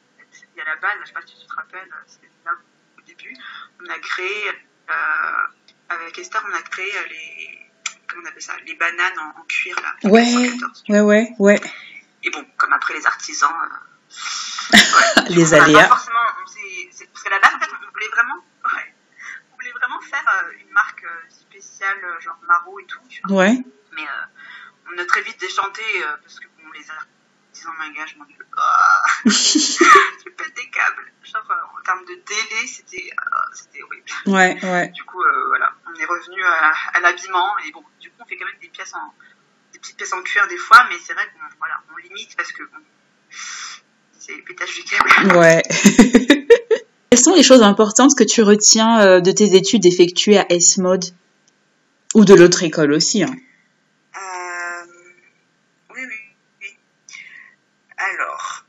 Et 0.57 0.61
à 0.61 0.65
la 0.65 0.75
base, 0.77 0.91
je 1.01 1.07
sais 1.07 1.13
pas 1.13 1.21
si 1.21 1.39
tu 1.39 1.47
te 1.47 1.53
rappelles, 1.53 1.89
c'était 2.07 2.29
là 2.43 2.51
au 2.97 3.01
début, 3.01 3.35
on 3.83 3.89
a 3.89 3.99
créé, 3.99 4.49
euh, 4.89 5.47
avec 5.89 6.17
Esther, 6.17 6.43
on 6.49 6.55
a 6.55 6.61
créé 6.61 6.91
les, 7.09 7.71
comment 8.07 8.23
on 8.25 8.29
appelle 8.29 8.41
ça, 8.41 8.53
les 8.65 8.75
bananes 8.75 9.19
en, 9.19 9.43
cuir, 9.43 9.79
là. 9.81 10.09
Ouais, 10.09 10.49
ouais, 10.89 11.01
ouais, 11.01 11.35
ouais. 11.39 11.61
Et 12.23 12.29
bon, 12.31 12.43
comme 12.57 12.73
après 12.73 12.95
les 12.95 13.05
artisans, 13.05 13.51
euh, 13.51 13.94
les 15.29 15.53
aléas. 15.53 15.87
forcément, 15.87 16.19
qu'à 17.25 17.29
la 17.31 17.39
base, 17.39 17.55
en 17.55 17.59
fait, 17.59 17.71
on 17.71 17.91
voulait 17.91 18.07
vraiment, 18.09 18.35
ouais, 18.75 18.95
on 19.51 19.55
voulait 19.55 19.71
vraiment 19.71 19.99
faire 20.01 20.43
euh, 20.43 20.51
une 20.59 20.71
marque 20.71 21.03
euh, 21.03 21.29
spéciale, 21.29 21.97
euh, 22.03 22.19
genre 22.21 22.37
Maro 22.47 22.79
et 22.79 22.85
tout. 22.85 23.01
Tu 23.09 23.21
vois. 23.23 23.45
Ouais. 23.45 23.57
Mais 23.95 24.03
on 24.91 24.97
a 24.97 25.05
très 25.05 25.21
vite 25.21 25.39
déchanté 25.39 25.81
parce 26.21 26.39
que 26.39 26.47
bon, 26.61 26.69
les 26.73 26.85
artisans 26.91 27.73
mangas, 27.79 28.07
je 28.07 28.17
m'en 28.17 28.25
dis, 28.25 28.35
oh, 28.39 29.29
je 29.29 30.29
pète 30.29 30.55
des 30.55 30.69
câbles. 30.69 31.11
Genre, 31.23 31.51
en 31.77 31.81
termes 31.81 32.05
de 32.05 32.13
délai, 32.13 32.67
c'était, 32.67 33.09
c'était 33.53 33.81
horrible. 33.81 34.05
Ouais, 34.27 34.59
ouais. 34.61 34.87
Du 34.89 35.03
coup, 35.05 35.23
voilà, 35.47 35.71
on 35.87 35.95
est 35.95 36.05
revenu 36.05 36.43
à, 36.43 36.71
à 36.93 36.99
l'habillement 36.99 37.57
et 37.59 37.71
bon, 37.71 37.83
du 37.99 38.09
coup, 38.11 38.17
on 38.19 38.25
fait 38.25 38.37
quand 38.37 38.45
même 38.45 38.59
des 38.59 38.69
pièces 38.69 38.93
en, 38.93 39.13
des 39.71 39.79
petites 39.79 39.97
pièces 39.97 40.13
en 40.13 40.21
cuir 40.21 40.45
des 40.47 40.57
fois, 40.57 40.85
mais 40.89 40.99
c'est 40.99 41.13
vrai 41.13 41.25
qu'on, 41.31 41.57
voilà, 41.57 41.81
on 41.93 41.97
limite 41.97 42.35
parce 42.35 42.51
que 42.51 42.63
bon, 42.63 42.83
Ouais. 45.35 45.61
Quelles 47.09 47.23
sont 47.23 47.35
les 47.35 47.43
choses 47.43 47.61
importantes 47.61 48.15
que 48.15 48.23
tu 48.23 48.41
retiens 48.41 48.99
euh, 49.01 49.21
de 49.21 49.31
tes 49.31 49.55
études 49.55 49.85
effectuées 49.85 50.37
à 50.37 50.45
S-Mode 50.49 51.05
Ou 52.13 52.25
de 52.25 52.33
l'autre 52.33 52.63
école 52.63 52.91
aussi 52.91 53.23
hein 53.23 53.33
euh, 54.15 54.85
Oui, 55.95 56.01
oui, 56.01 56.15
oui. 56.61 56.77
Alors, 57.97 58.65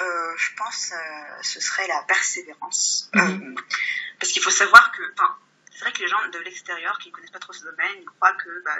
euh, 0.00 0.04
je 0.36 0.50
pense 0.56 0.90
que 0.90 1.46
ce 1.46 1.60
serait 1.60 1.88
la 1.88 2.02
persévérance. 2.06 3.10
Mhm. 3.14 3.54
parce 4.20 4.32
qu'il 4.32 4.42
faut 4.42 4.50
savoir 4.50 4.92
que, 4.92 5.02
c'est 5.78 5.84
vrai 5.84 5.92
que 5.92 6.02
les 6.02 6.08
gens 6.08 6.18
de 6.32 6.38
l'extérieur 6.40 6.98
qui 6.98 7.10
ne 7.10 7.14
connaissent 7.14 7.30
pas 7.30 7.38
trop 7.38 7.52
ce 7.52 7.62
domaine, 7.62 7.98
ils 8.00 8.04
croient 8.04 8.32
que 8.32 8.64
bah, 8.64 8.74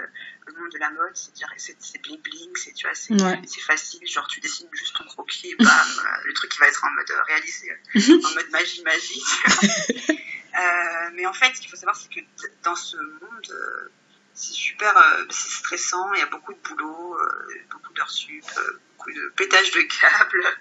le 0.49 0.52
monde 0.55 0.73
de 0.73 0.78
la 0.78 0.90
mode, 0.90 1.14
c'est 1.14 2.02
bling 2.02 2.21
bling, 2.21 2.50
c'est 2.57 2.73
tu 2.73 2.88
vois, 2.88 2.95
c'est 2.97 3.61
facile, 3.61 4.05
genre 4.09 4.26
tu 4.26 4.40
dessines 4.40 4.69
juste 4.73 4.97
ton 4.97 5.05
croquis, 5.05 5.55
bam, 5.55 5.69
le 6.25 6.33
truc 6.33 6.50
qui 6.50 6.59
va 6.59 6.67
être 6.67 6.85
en 6.85 6.90
mode 6.90 7.09
euh, 7.09 7.23
réalisé, 7.28 7.71
euh, 7.71 8.21
en 8.26 8.35
mode 8.35 8.50
magie 8.50 8.83
magie. 8.83 9.23
euh, 10.59 11.11
mais 11.12 11.25
en 11.25 11.33
fait, 11.33 11.55
ce 11.55 11.61
qu'il 11.61 11.71
faut 11.71 11.76
savoir, 11.76 11.95
c'est 11.95 12.09
que 12.12 12.19
dans 12.64 12.75
ce 12.75 12.97
monde, 12.97 13.87
c'est 14.35 14.55
super, 14.55 14.93
c'est 15.31 15.50
stressant, 15.50 16.12
il 16.14 16.19
y 16.19 16.23
a 16.23 16.26
beaucoup 16.26 16.52
de 16.52 16.59
boulot, 16.59 17.17
beaucoup 17.71 17.93
d'heures 17.93 18.11
sup, 18.11 18.45
beaucoup 18.97 19.12
de 19.12 19.33
pétage 19.37 19.71
de 19.71 19.83
câbles. 19.83 20.59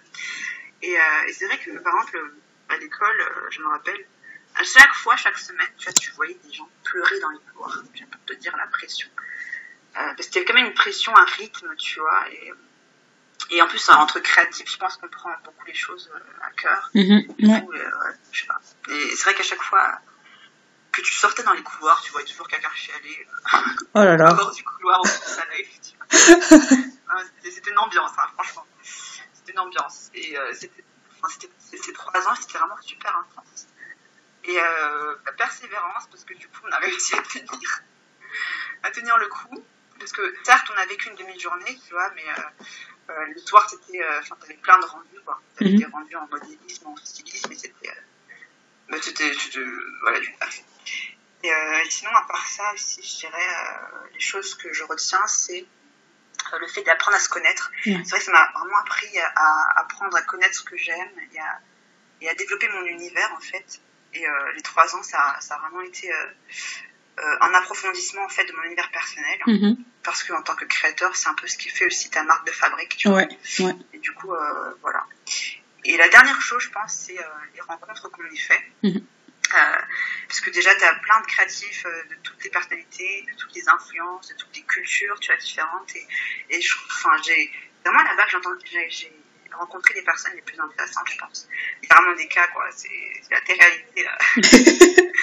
Et, 0.84 0.92
et 0.92 1.34
c'est 1.34 1.48
vrai 1.48 1.58
que, 1.58 1.72
par 1.80 1.96
exemple, 1.96 2.32
à 2.70 2.78
l'école, 2.78 3.48
je 3.50 3.60
me 3.62 3.70
rappelle, 3.70 4.06
à 4.60 4.64
chaque 4.64 4.94
fois, 4.94 5.16
chaque 5.16 5.38
semaine, 5.38 5.68
tu, 5.78 5.86
vois, 5.86 5.94
tu 5.94 6.12
voyais 6.12 6.38
des 6.44 6.52
gens 6.52 6.68
pleurer 6.84 7.20
dans 7.20 7.30
les 7.30 7.40
couloirs. 7.40 7.84
Je 7.94 8.04
peux 8.06 8.18
te 8.26 8.34
dire 8.40 8.56
la 8.58 8.68
pression. 8.68 9.08
Euh, 9.98 10.14
parce 10.16 10.28
qu'il 10.28 10.36
y 10.36 10.40
avait 10.40 10.46
quand 10.46 10.54
même 10.56 10.68
une 10.68 10.74
pression, 10.74 11.16
un 11.16 11.26
rythme, 11.26 11.76
tu 11.76 12.00
vois. 12.00 12.30
Et, 12.32 12.54
et 13.52 13.62
en 13.62 13.68
plus, 13.68 13.90
entre 13.90 14.20
créatifs, 14.20 14.72
je 14.72 14.78
pense 14.78 14.98
qu'on 14.98 15.08
prend 15.10 15.30
beaucoup 15.44 15.66
les 15.66 15.76
choses 15.76 16.10
euh, 16.14 16.20
à 16.46 16.50
cœur. 16.52 16.90
Mm-hmm. 16.96 17.76
Euh, 17.76 17.92
je 18.32 18.42
sais 18.42 18.48
pas. 18.48 18.60
Et 18.90 19.16
c'est 19.16 19.24
vrai 19.24 19.36
qu'à 19.36 19.44
chaque 19.44 19.62
fois 19.62 20.00
que 20.92 21.02
tu 21.02 21.14
sortais 21.14 21.44
dans 21.44 21.54
les 21.54 21.64
couloirs, 21.64 22.02
tu 22.02 22.12
voyais 22.12 22.28
toujours 22.28 22.48
quelqu'un 22.48 22.72
chialer. 22.74 23.28
Oh 23.94 24.04
là 24.04 24.18
là. 24.18 24.38
du 24.56 24.64
couloir, 24.64 25.02
C'était 27.44 27.72
une 27.72 27.80
ambiance, 27.80 28.12
hein, 28.18 28.28
franchement. 28.34 28.66
C'était 29.34 29.54
une 29.54 29.60
ambiance. 29.60 30.10
Et 30.14 30.36
c'était, 30.54 30.84
ces 31.76 31.94
trois 31.94 32.28
ans, 32.28 32.36
c'était 32.36 32.58
vraiment 32.60 32.80
super 32.82 33.16
intense 33.18 33.68
et 34.48 34.60
euh, 34.60 35.16
la 35.26 35.32
persévérance 35.34 36.08
parce 36.08 36.24
que 36.24 36.34
du 36.34 36.48
coup 36.48 36.62
on 36.66 36.72
a 36.72 36.78
réussi 36.80 37.16
à 37.16 37.22
tenir, 37.22 37.82
à 38.84 38.92
tenir 38.92 39.18
le 39.18 39.28
coup. 39.28 39.64
Parce 40.00 40.12
que 40.12 40.36
certes 40.44 40.68
on 40.74 40.78
a 40.80 40.86
vécu 40.86 41.10
une 41.10 41.16
demi-journée 41.16 41.80
tu 41.86 41.94
vois 41.94 42.10
mais 42.16 42.24
euh, 42.28 42.64
euh, 43.10 43.26
le 43.34 43.40
soir 43.40 43.68
c'était 43.70 44.04
enfin 44.20 44.36
t'avais 44.40 44.56
plein 44.56 44.80
de 44.80 44.86
rendus 44.86 45.20
quoi. 45.26 45.42
T'avais 45.58 45.72
mm 45.72 45.78
des 45.78 45.86
rendus 45.86 46.16
en 46.16 46.28
modélisme 46.28 46.88
en 46.88 46.96
stylisme 46.98 47.52
et 47.52 47.58
c'était 47.58 47.94
bah, 48.90 48.98
c'était 49.02 49.32
voilà 50.04 50.20
du 50.20 50.34
taf 50.38 50.62
et 51.44 51.52
sinon 51.90 52.12
à 52.12 52.28
part 52.28 52.46
ça 52.48 52.74
aussi 52.74 53.02
je 53.02 53.28
dirais 53.28 53.48
les 54.14 54.20
choses 54.20 54.56
que 54.56 54.72
je 54.74 54.84
retiens 54.84 55.26
c'est 55.28 55.66
le 56.60 56.68
fait 56.68 56.84
d'apprendre 56.84 57.18
à 57.18 57.20
se 57.20 57.30
connaître. 57.30 57.72
C'est 57.84 57.92
vrai 57.92 58.20
que 58.20 58.26
ça 58.26 58.32
m'a 58.32 58.52
vraiment 58.58 58.78
appris 58.78 59.20
à, 59.20 59.80
apprendre 59.82 60.16
à 60.16 60.22
connaître 60.22 60.56
ce 60.56 60.64
que 60.64 60.78
j'aime 60.78 61.12
et 61.34 61.40
à, 61.40 61.60
et 62.22 62.30
à 62.30 62.36
développer 62.36 62.70
mon 62.70 62.86
univers 62.86 63.34
en 63.36 63.42
fait. 63.42 63.82
Et 64.18 64.26
euh, 64.26 64.54
les 64.56 64.62
trois 64.62 64.96
ans, 64.96 65.04
ça, 65.04 65.38
ça, 65.40 65.56
a 65.56 65.60
vraiment 65.60 65.82
été 65.82 66.12
euh, 66.12 66.26
euh, 67.20 67.38
un 67.42 67.54
approfondissement 67.54 68.24
en 68.24 68.30
fait 68.30 68.46
de 68.46 68.54
mon 68.54 68.64
univers 68.64 68.90
personnel. 68.92 69.40
Mm-hmm. 69.46 69.78
Parce 70.04 70.24
qu'en 70.24 70.42
tant 70.42 70.56
que 70.56 70.66
créateur, 70.66 71.16
c'est 71.16 71.30
un 71.30 71.34
peu 71.34 71.48
ce 71.48 71.58
qui 71.58 71.70
fait 71.70 71.86
aussi 71.86 72.10
ta 72.10 72.24
marque 72.24 72.48
de 72.48 72.52
fabrique. 72.52 72.96
Tu 72.98 73.10
ouais, 73.10 73.28
vois. 73.60 73.74
Et 73.94 74.00
du 74.00 74.14
coup, 74.14 74.34
voilà. 74.82 75.06
Et 75.84 75.98
la 75.98 76.08
dernière 76.10 76.40
chose, 76.42 76.64
je 76.64 76.70
pense, 76.70 76.94
c'est 76.94 77.18
les 77.54 77.62
rencontres 77.62 78.10
qu'on 78.10 78.26
y 78.30 78.38
fait. 78.38 78.62
Mm-hmm. 78.84 79.04
parce 80.28 80.40
que 80.40 80.50
déjà, 80.50 80.74
tu 80.76 80.84
as 80.84 80.94
plein 80.94 81.20
de 81.22 81.26
créatifs 81.26 81.84
de 81.84 82.16
toutes 82.24 82.42
les 82.44 82.50
personnalités, 82.50 83.26
de 83.30 83.38
toutes 83.38 83.54
les 83.56 83.68
influences, 83.68 84.30
de 84.30 84.36
toutes 84.36 84.56
les 84.56 84.64
cultures, 84.64 85.20
tu 85.20 85.30
vois, 85.30 85.40
différentes. 85.42 85.94
Et, 85.96 86.08
et 86.52 86.60
enfin, 86.90 87.12
j'ai 87.26 87.52
vraiment 87.84 88.04
là-bas, 88.04 88.24
j'ai 88.90 89.12
rencontrer 89.58 89.94
les 89.96 90.02
personnes 90.02 90.34
les 90.36 90.42
plus 90.42 90.60
intéressantes, 90.60 91.08
je 91.12 91.18
pense. 91.18 91.48
A 91.90 91.96
vraiment 91.96 92.16
des 92.16 92.28
cas, 92.28 92.48
quoi. 92.54 92.66
C'est 92.76 92.90
la 93.32 93.42
télé-réalité, 93.42 94.04
là. 94.04 94.18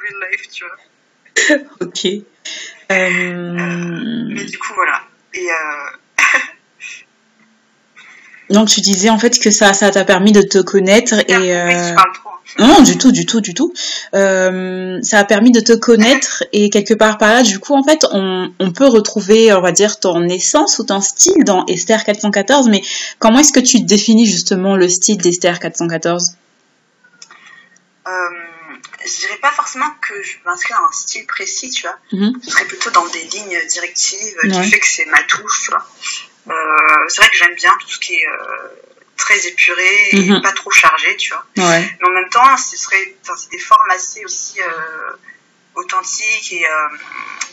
Real 0.00 0.30
life, 0.30 0.48
tu 0.50 0.64
vois. 0.64 0.76
Ok. 1.80 2.06
Euh... 2.06 2.22
Euh, 2.90 4.24
mais 4.28 4.44
du 4.44 4.58
coup, 4.58 4.72
voilà. 4.74 5.02
Et. 5.32 5.50
Euh... 5.50 6.24
Donc, 8.50 8.68
tu 8.68 8.80
disais 8.80 9.10
en 9.10 9.18
fait 9.18 9.38
que 9.38 9.50
ça 9.50 9.72
ça 9.72 9.90
t'a 9.90 10.04
permis 10.04 10.32
de 10.32 10.42
te 10.42 10.58
connaître 10.58 11.14
et. 11.28 11.34
Oui, 11.34 11.48
je 11.48 11.94
parle 11.94 12.12
trop. 12.12 12.33
Non, 12.58 12.82
du 12.82 12.98
tout, 12.98 13.10
du 13.10 13.26
tout, 13.26 13.40
du 13.40 13.52
tout. 13.52 13.72
Euh, 14.14 14.98
ça 15.02 15.18
a 15.18 15.24
permis 15.24 15.50
de 15.50 15.60
te 15.60 15.72
connaître 15.72 16.44
et 16.52 16.70
quelque 16.70 16.94
part 16.94 17.18
par 17.18 17.32
là, 17.32 17.42
du 17.42 17.58
coup, 17.58 17.74
en 17.74 17.82
fait, 17.82 18.06
on, 18.12 18.52
on, 18.58 18.72
peut 18.72 18.86
retrouver, 18.86 19.52
on 19.52 19.60
va 19.60 19.72
dire, 19.72 19.98
ton 19.98 20.22
essence 20.28 20.78
ou 20.78 20.84
ton 20.84 21.00
style 21.00 21.42
dans 21.44 21.66
Esther 21.66 22.04
414. 22.04 22.68
Mais 22.68 22.82
comment 23.18 23.40
est-ce 23.40 23.52
que 23.52 23.60
tu 23.60 23.80
définis 23.80 24.26
justement 24.26 24.76
le 24.76 24.88
style 24.88 25.18
d'Esther 25.18 25.58
414 25.58 26.36
euh, 28.06 28.10
Je 29.04 29.20
dirais 29.20 29.38
pas 29.42 29.50
forcément 29.50 29.90
que 30.00 30.22
je 30.22 30.36
m'inscris 30.44 30.74
dans 30.74 30.88
un 30.88 30.92
style 30.92 31.26
précis, 31.26 31.70
tu 31.70 31.82
vois. 31.82 31.96
Mm-hmm. 32.12 32.32
Je 32.44 32.50
serais 32.50 32.66
plutôt 32.66 32.90
dans 32.90 33.06
des 33.06 33.24
lignes 33.24 33.58
directives 33.68 34.36
qui 34.44 34.70
fait 34.70 34.78
que 34.78 34.88
c'est 34.88 35.06
ma 35.06 35.22
touche, 35.24 35.62
tu 35.64 35.70
vois. 35.70 35.84
Euh, 36.46 36.52
c'est 37.08 37.22
vrai 37.22 37.30
que 37.30 37.36
j'aime 37.36 37.54
bien 37.54 37.72
tout 37.80 37.90
ce 37.90 37.98
qui 37.98 38.14
est 38.14 38.26
euh, 38.28 38.68
très 39.16 39.46
épuré 39.46 40.08
et 40.12 40.30
mhm. 40.30 40.42
pas 40.42 40.52
trop 40.52 40.70
chargé, 40.70 41.16
tu 41.16 41.32
vois. 41.32 41.44
Mais 41.56 41.96
en 42.06 42.10
même 42.10 42.28
temps, 42.30 42.56
ce 42.56 42.76
serait 42.76 43.16
des 43.50 43.58
formes 43.58 43.90
assez 43.90 44.24
aussi 44.24 44.60
euh, 44.60 45.16
authentiques 45.74 46.52
et 46.52 46.66
euh, 46.66 46.96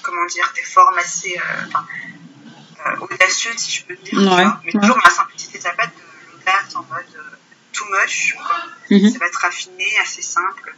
comment 0.01 0.25
dire, 0.25 0.51
des 0.55 0.63
formes 0.63 0.97
assez 0.97 1.37
euh, 1.37 2.97
audacieuses, 2.99 3.57
si 3.57 3.71
je 3.71 3.85
peux 3.85 3.95
dire. 3.95 4.19
Mais 4.63 4.71
toujours 4.71 4.95
dans 4.95 5.03
la 5.03 5.09
simplicité, 5.09 5.59
ça 5.59 5.71
pas 5.73 5.87
de 5.87 5.91
l'audace 6.31 6.75
en 6.75 6.83
mode 6.83 7.05
too 7.73 7.85
much. 7.89 8.35
Mhm. 8.89 9.09
Ça 9.09 9.19
va 9.19 9.27
être 9.27 9.39
raffiné, 9.39 9.87
assez 10.01 10.21
simple 10.21 10.75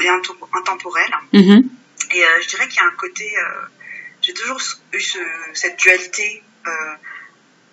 et 0.00 0.08
intemporel. 0.08 1.10
Mhm. 1.32 1.68
Et 2.12 2.22
je 2.42 2.48
dirais 2.48 2.68
qu'il 2.68 2.80
y 2.82 2.84
a 2.84 2.88
un 2.88 2.96
côté, 2.96 3.30
j'ai 4.22 4.34
toujours 4.34 4.60
eu 4.92 5.00
ce, 5.00 5.18
cette 5.54 5.78
dualité 5.78 6.42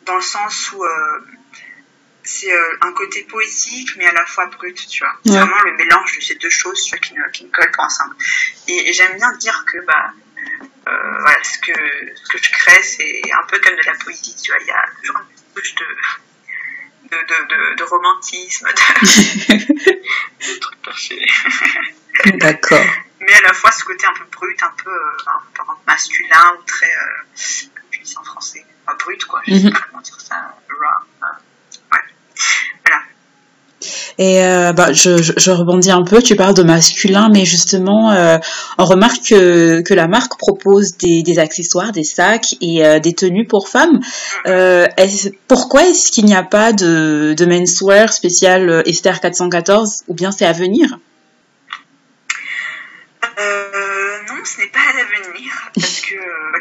dans 0.06 0.16
le 0.16 0.22
sens 0.22 0.72
où 0.74 0.84
c'est 2.24 2.52
euh, 2.52 2.78
un 2.82 2.94
côté 2.94 3.24
poétique 3.24 3.96
mais 3.98 4.06
à 4.06 4.14
la 4.14 4.26
fois 4.26 4.46
brut 4.48 4.88
tu 4.88 5.04
vois. 5.04 5.14
C'est 5.26 5.32
vraiment 5.32 5.62
le 5.66 5.74
mélange 5.76 6.16
de 6.16 6.22
ces 6.22 6.36
deux 6.36 6.50
choses 6.50 6.82
tu 6.84 6.92
vois, 6.92 7.00
qui, 7.00 7.14
ne, 7.14 7.30
qui 7.32 7.46
ne 7.46 7.50
collent 7.50 7.72
pas 7.72 7.84
ensemble. 7.84 8.16
Et, 8.68 8.94
j'aime 8.94 9.18
bien 9.18 9.32
dire 9.38 9.66
que 9.66 9.78
bah 9.86 10.14
euh, 10.88 11.18
voilà 11.20 11.44
ce 11.44 11.60
que 11.60 11.74
ce 12.16 12.30
que 12.30 12.38
je 12.38 12.52
crée 12.52 12.84
c'est 12.84 13.22
un 13.32 13.46
peu 13.48 13.60
comme 13.60 13.76
de 13.76 13.86
la 13.86 13.94
poésie 13.94 14.36
tu 14.42 14.52
vois. 14.52 14.62
Il 14.62 14.68
y 14.68 14.72
a 14.72 14.86
toujours 15.02 15.20
une 15.20 15.54
touche 15.54 15.76
de 15.76 15.86
de, 17.12 17.18
de, 17.18 17.76
de, 17.76 17.84
romantisme 17.84 18.68
de, 18.68 20.60
trucs 20.60 20.82
perchés 20.82 21.26
d'accord. 22.36 22.86
Mais 23.20 23.34
à 23.34 23.42
la 23.42 23.54
fois 23.54 23.72
ce 23.72 23.84
côté 23.84 24.06
un 24.08 24.14
peu 24.14 24.26
brut 24.32 24.62
un 24.64 24.74
peu, 24.84 24.90
euh, 24.90 25.64
masculin 25.86 26.58
ou 26.60 26.64
très 26.64 26.88
euh, 26.88 27.36
je 27.92 28.00
dis 28.02 28.18
en 28.18 28.24
français. 28.24 28.66
Pas 28.86 28.96
brut 28.96 29.24
quoi 29.26 29.42
je 29.46 29.56
sais 29.56 29.64
mhm. 29.64 29.74
pas 29.74 29.80
comment 29.90 30.02
dire 30.02 30.20
ça 30.20 30.56
raw 30.70 31.30
et 34.18 34.44
euh, 34.44 34.74
bah, 34.74 34.94
je, 34.94 35.18
je, 35.18 35.52
rebondis 35.52 35.92
un 35.92 36.04
peu, 36.04 36.22
tu 36.22 36.36
parles 36.36 36.54
de 36.54 36.64
masculin, 36.64 37.30
mais 37.32 37.46
justement, 37.46 38.12
euh, 38.12 38.38
on 38.78 38.86
remarque 38.86 39.30
que, 39.30 39.82
que, 39.82 39.94
la 39.94 40.08
marque 40.08 40.38
propose 40.38 40.98
des, 40.98 41.24
des 41.24 41.40
accessoires, 41.40 41.92
des 41.92 42.04
sacs 42.04 42.56
et 42.62 42.86
euh, 42.86 43.00
des 43.00 43.14
tenues 43.14 43.48
pour 43.48 43.68
femmes. 43.68 44.00
Est 44.46 45.34
pourquoi 45.48 45.84
est-ce 45.84 46.12
qu'il 46.12 46.26
n'y 46.26 46.36
a 46.36 46.44
pas 46.44 46.74
de, 46.74 47.34
de 47.38 47.46
menswear 47.46 48.12
spécial 48.14 48.84
Esther 48.86 49.20
414 49.20 50.04
ou 50.08 50.14
bien 50.14 50.32
c'est 50.32 50.46
à 50.46 50.54
venir? 50.54 50.98
Non, 54.26 54.46
ce 54.46 54.62
n'est 54.62 54.68
pas 54.68 54.80
à 54.80 54.98
l'avenir, 54.98 55.52
parce 55.76 56.02
que, 56.02 56.16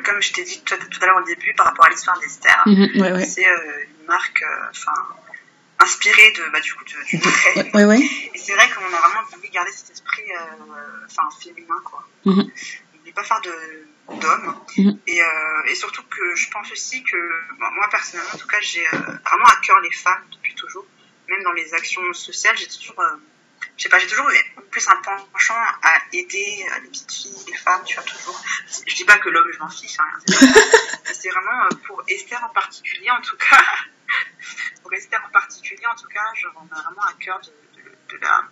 comme 0.05 0.21
je 0.21 0.33
t'ai 0.33 0.43
dit 0.43 0.63
tout, 0.65 0.75
à 0.75 1.07
l'heure 1.07 1.23
au 1.23 1.27
début, 1.27 1.55
par 1.57 1.67
rapport 1.67 1.87
à 1.87 1.91
l'histoire 1.91 2.19
d'Esther, 2.21 2.63
mhm, 2.67 3.01
ouais, 3.01 3.13
ouais. 3.13 3.25
c'est 3.25 3.45
une 3.45 4.07
marque, 4.07 4.43
enfin, 4.71 4.93
inspiré 5.83 6.31
de 6.33 6.43
bah, 6.53 6.61
du 6.61 6.73
coup 6.75 6.85
de, 6.85 7.05
du 7.11 7.19
trait. 7.21 7.71
Ouais, 7.75 7.85
ouais. 7.85 8.01
Et 8.35 8.39
c'est 8.39 8.55
vrai 8.55 8.69
qu'on 8.71 8.85
a 8.85 9.01
vraiment 9.01 9.25
voulu 9.33 9.49
garder 9.49 9.73
cet 9.73 9.91
esprit 9.91 10.31
euh, 10.31 11.07
enfin 11.07 11.29
féminin 11.43 11.81
quoi. 11.85 12.01
Mm 12.25 12.33
-hmm. 12.33 12.51
Ne 13.07 13.13
pas 13.13 13.25
faire 13.25 13.41
de 13.49 13.55
d'hommes 14.21 14.55
mm 14.77 14.83
-hmm. 14.83 14.99
et, 15.13 15.19
euh, 15.23 15.71
et, 15.71 15.75
surtout 15.83 16.05
que 16.17 16.25
je 16.41 16.47
pense 16.55 16.69
aussi 16.75 16.99
que 17.11 17.19
bon, 17.61 17.69
moi 17.79 17.87
personnellement 17.97 18.35
en 18.37 18.41
tout 18.43 18.51
cas 18.55 18.61
j'ai 18.71 18.87
euh, 18.87 18.99
vraiment 19.29 19.49
à 19.55 19.57
cœur 19.65 19.79
les 19.89 19.95
femmes 20.05 20.25
depuis 20.35 20.55
toujours 20.63 20.87
même 21.31 21.43
dans 21.49 21.57
les 21.61 21.69
actions 21.79 22.07
sociales 22.29 22.57
j'ai 22.61 22.71
toujours 22.75 22.99
euh, 23.01 23.17
je 23.77 23.81
sais 23.83 23.93
pas 23.93 23.99
j'ai 24.03 24.11
toujours 24.13 24.29
eu 24.37 24.41
plus 24.75 24.87
un 24.95 24.99
penchant 25.09 25.63
à 25.91 25.93
aider 26.19 26.51
les 26.83 26.89
petites 26.93 27.15
filles 27.21 27.43
les 27.51 27.59
femmes 27.65 27.83
tu 27.89 27.95
vois 27.97 28.09
toujours 28.15 28.39
je 28.91 28.95
dis 28.99 29.07
pas 29.11 29.19
que 29.23 29.29
l'homme 29.35 29.51
je 29.55 29.59
m'en 29.63 29.73
fiche 29.81 29.99
hein, 30.03 30.11
c'est 31.19 31.31
vraiment 31.35 31.61
pour 31.87 31.99
Esther 32.15 32.41
en 32.49 32.53
particulier 32.61 33.11
en 33.19 33.23
tout 33.29 33.39
cas 33.49 33.65
pour 34.83 34.93
Esther 34.93 35.23
en 35.27 35.31
particulier, 35.31 35.87
en 35.87 35.95
tout 35.95 36.09
cas, 36.09 36.35
genre, 36.35 36.53
on 36.57 36.77
a 36.77 36.83
vraiment 36.83 37.03
à 37.03 37.13
cœur 37.15 37.41
de, 37.41 37.81
de, 37.81 37.89
de, 38.09 38.17
la, 38.21 38.49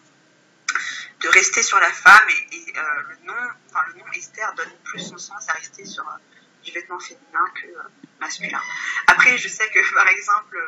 de 1.20 1.28
rester 1.28 1.62
sur 1.62 1.78
la 1.78 1.90
femme 1.92 2.28
et, 2.28 2.56
et 2.56 2.78
euh, 2.78 2.82
le 3.08 3.26
nom, 3.26 3.50
enfin, 3.68 3.84
le 3.88 4.00
nom 4.00 4.06
Esther 4.14 4.52
donne 4.54 4.72
plus 4.84 5.00
son 5.00 5.18
sens 5.18 5.48
à 5.48 5.52
rester 5.52 5.84
sur 5.84 6.06
euh, 6.08 6.12
du 6.62 6.72
vêtement 6.72 6.98
féminin 6.98 7.44
que 7.54 7.66
euh, 7.66 7.82
masculin. 8.20 8.60
Après, 9.06 9.36
je 9.36 9.48
sais 9.48 9.68
que 9.70 9.94
par 9.94 10.08
exemple, 10.08 10.58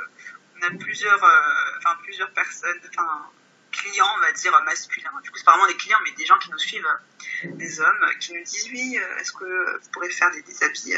on 0.56 0.66
a 0.66 0.70
plusieurs, 0.78 1.22
enfin 1.78 1.96
plusieurs 2.02 2.30
personnes, 2.32 2.80
enfin 2.90 3.30
clients, 3.70 4.06
on 4.18 4.20
va 4.20 4.32
dire 4.32 4.52
masculins. 4.64 5.10
Du 5.22 5.30
coup, 5.30 5.38
c'est 5.38 5.44
pas 5.44 5.52
vraiment 5.52 5.66
des 5.66 5.76
clients, 5.76 5.98
mais 6.04 6.12
des 6.12 6.26
gens 6.26 6.38
qui 6.38 6.50
nous 6.50 6.58
suivent, 6.58 6.86
des 7.44 7.80
hommes, 7.80 8.06
qui 8.20 8.34
nous 8.34 8.44
disent 8.44 8.68
oui, 8.70 8.98
est-ce 9.18 9.32
que 9.32 9.80
vous 9.80 9.90
pourrez 9.90 10.10
faire 10.10 10.30
des, 10.30 10.42
des 10.42 10.62
habits 10.62 10.94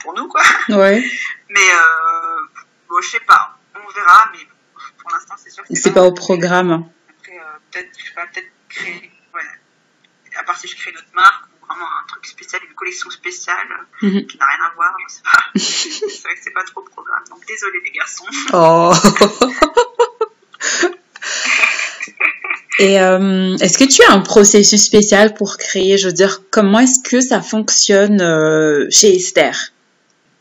pour 0.00 0.14
nous, 0.14 0.28
quoi. 0.28 0.42
Ouais. 0.68 1.02
Mais 1.48 1.68
bon, 2.90 3.00
je 3.00 3.08
sais 3.08 3.20
pas, 3.20 3.56
on 3.74 3.92
verra, 3.92 4.30
mais 4.32 4.46
pour 4.98 5.10
l'instant, 5.12 5.34
c'est 5.38 5.50
sûr 5.50 5.64
que 5.64 5.74
c'est 5.74 5.92
pas, 5.92 6.00
pas, 6.00 6.06
au 6.06 6.12
programme. 6.12 6.90
Après, 7.08 7.38
euh, 7.38 7.58
peut-être, 7.70 7.90
je 7.98 8.04
sais 8.04 8.12
peut-être 8.14 8.50
créer, 8.68 9.10
ouais, 9.34 10.36
à 10.36 10.42
part 10.42 10.56
si 10.56 10.68
je 10.68 10.76
crée 10.76 10.92
notre 10.92 11.14
marque 11.14 11.46
ou 11.46 11.66
vraiment 11.66 11.86
un 11.86 12.06
truc 12.08 12.26
spécial, 12.26 12.60
une 12.68 12.74
collection 12.74 13.10
spéciale 13.10 13.68
mhm. 14.02 14.26
qui 14.26 14.36
n'a 14.36 14.46
rien 14.46 14.66
à 14.66 14.74
voir, 14.74 14.94
je 15.08 15.14
sais 15.14 15.22
pas. 15.22 15.44
c'est 15.56 16.22
vrai 16.22 16.34
que 16.34 16.42
c'est 16.42 16.50
pas 16.50 16.64
trop 16.64 16.82
programme, 16.82 17.24
donc 17.30 17.46
désolé 17.46 17.80
les 17.84 17.92
garçons. 17.92 18.26
Oh. 18.52 18.92
Et 22.80 22.98
euh, 22.98 23.58
est-ce 23.58 23.76
que 23.76 23.84
tu 23.84 24.02
as 24.04 24.12
un 24.12 24.20
processus 24.20 24.82
spécial 24.82 25.34
pour 25.34 25.58
créer? 25.58 25.98
Je 25.98 26.06
veux 26.06 26.14
dire, 26.14 26.40
comment 26.50 26.78
est-ce 26.80 27.06
que 27.06 27.20
ça 27.20 27.42
fonctionne 27.42 28.22
euh, 28.22 28.86
chez 28.90 29.14
Esther? 29.14 29.54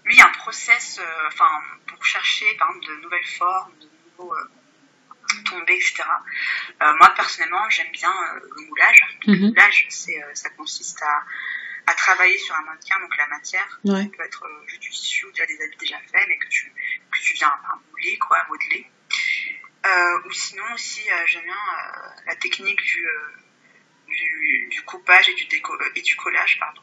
Oui, 0.06 0.16
un 0.22 0.32
process, 0.40 1.00
euh, 1.00 1.28
enfin, 1.28 1.46
pour 2.00 2.06
chercher 2.06 2.56
par 2.56 2.70
exemple 2.70 2.88
de 2.88 3.02
nouvelles 3.02 3.28
formes, 3.28 3.74
de 3.80 3.90
nouveaux 4.18 4.36
tombées, 5.46 5.76
etc. 5.76 6.04
moi 6.80 7.14
personnellement, 7.16 7.70
j'aime 7.70 7.92
bien 7.92 8.14
le 8.42 8.66
moulage. 8.66 9.20
Le 9.28 9.34
mhm. 9.34 9.48
moulage, 9.50 9.86
c'est, 9.90 10.20
ça 10.34 10.50
consiste 10.52 11.02
à, 11.04 11.24
à, 11.86 11.94
travailler 11.94 12.38
sur 12.38 12.56
un 12.56 12.62
mannequin, 12.62 13.00
donc 13.02 13.16
la 13.18 13.28
matière. 13.28 13.80
Ouais. 13.84 14.04
Ça 14.04 14.18
peut 14.18 14.24
être 14.24 14.48
du 14.80 14.90
tissu 14.90 15.26
ou 15.26 15.32
des 15.32 15.62
habits 15.62 15.78
déjà 15.78 16.00
faits, 16.12 16.26
mais 16.28 16.38
que 16.38 16.48
tu, 16.48 16.74
que 17.12 17.20
tu 17.20 17.34
viens 17.34 17.54
mouler, 17.92 18.18
quoi, 18.18 18.38
modeler. 18.50 18.90
Euh, 19.86 20.20
ou 20.26 20.32
sinon 20.32 20.64
aussi, 20.74 21.10
euh, 21.10 21.26
j'aime 21.26 21.44
bien 21.44 21.54
euh, 21.54 22.10
la 22.28 22.36
technique 22.36 22.82
du, 22.82 23.08
du, 24.08 24.68
du, 24.70 24.82
coupage 24.82 25.30
et 25.30 25.34
du, 25.36 25.46
déco 25.46 25.74
et 25.96 26.02
du 26.02 26.16
collage, 26.18 26.58
pardon. 26.60 26.82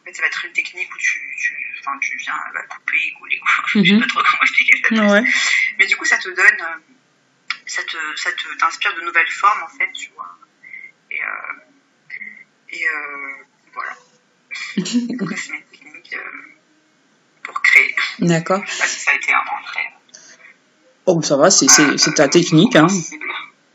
En 0.00 0.04
fait, 0.04 0.14
ça 0.14 0.22
va 0.22 0.28
être 0.28 0.44
une 0.44 0.52
technique 0.52 0.88
où 0.94 0.98
tu, 0.98 1.20
tu, 1.38 1.56
enfin, 1.80 1.98
tu 2.00 2.16
viens 2.16 2.34
bah, 2.54 2.62
couper, 2.68 3.12
couler, 3.18 3.40
je 3.66 3.78
ne 3.78 3.84
sais 3.84 3.98
pas 3.98 4.06
trop 4.06 4.22
comment 4.22 4.42
expliquer 4.42 4.82
ça. 4.82 5.06
Ouais. 5.06 5.24
Mais 5.78 5.86
du 5.86 5.96
coup, 5.96 6.04
ça 6.04 6.18
te 6.18 6.28
donne, 6.28 6.82
ça 7.66 7.82
te, 7.82 7.96
ça 8.16 8.32
te, 8.32 8.58
t'inspire 8.58 8.94
de 8.94 9.02
nouvelles 9.02 9.30
formes, 9.30 9.62
en 9.62 9.68
fait, 9.68 9.92
tu 9.92 10.10
vois. 10.10 10.38
Et, 11.10 11.20
et 12.76 12.86
voilà. 13.72 13.96
Donc, 15.16 15.32
c'est 15.36 15.52
une 15.52 15.62
technique 15.64 16.16
pour 17.42 17.60
créer. 17.62 17.94
D'accord. 18.20 18.62
Je 18.66 18.72
sais 18.72 18.78
pas 18.78 18.86
si 18.86 19.00
ça 19.00 19.10
a 19.12 19.14
été 19.14 19.32
un 19.32 19.42
très 19.64 19.92
Oh, 21.06 21.20
ça 21.22 21.36
va, 21.36 21.50
c'est 21.50 22.14
ta 22.14 22.28
technique. 22.28 22.76
Hein. 22.76 22.86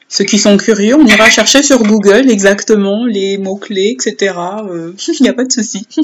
Ceux 0.08 0.24
qui 0.24 0.38
sont 0.38 0.58
curieux, 0.58 0.96
on 0.96 1.06
ira 1.06 1.30
chercher 1.30 1.64
sur 1.64 1.82
Google 1.82 2.30
exactement 2.30 3.06
les 3.06 3.38
mots-clés, 3.38 3.96
etc. 4.00 4.36
Il 5.08 5.22
n'y 5.22 5.30
a 5.30 5.34
pas 5.34 5.46
de 5.46 5.52
souci. 5.52 5.88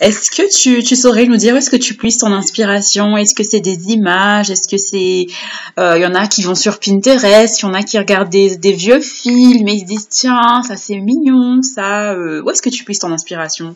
Est-ce 0.00 0.30
que 0.30 0.46
tu, 0.56 0.84
tu, 0.84 0.94
saurais 0.94 1.24
nous 1.24 1.36
dire 1.36 1.54
où 1.54 1.56
est-ce 1.56 1.70
que 1.70 1.76
tu 1.76 1.94
puisses 1.94 2.18
ton 2.18 2.32
inspiration? 2.32 3.16
Est-ce 3.16 3.34
que 3.34 3.42
c'est 3.42 3.60
des 3.60 3.88
images? 3.88 4.48
Est-ce 4.48 4.68
que 4.68 4.76
c'est... 4.76 5.26
Il 5.26 5.34
euh, 5.78 5.98
y 5.98 6.06
en 6.06 6.14
a 6.14 6.28
qui 6.28 6.42
vont 6.42 6.54
sur 6.54 6.78
Pinterest, 6.78 7.58
il 7.58 7.62
y 7.62 7.68
en 7.68 7.74
a 7.74 7.82
qui 7.82 7.98
regardent 7.98 8.28
des, 8.28 8.56
des, 8.58 8.72
vieux 8.72 9.00
films 9.00 9.66
et 9.66 9.72
ils 9.72 9.80
se 9.80 9.86
disent 9.86 10.08
tiens, 10.08 10.62
ça 10.62 10.76
c'est 10.76 10.94
mignon, 10.94 11.62
ça... 11.62 12.12
Euh, 12.12 12.42
où 12.42 12.50
est-ce 12.50 12.62
que 12.62 12.68
tu 12.68 12.84
puisses 12.84 13.00
ton 13.00 13.10
inspiration? 13.10 13.74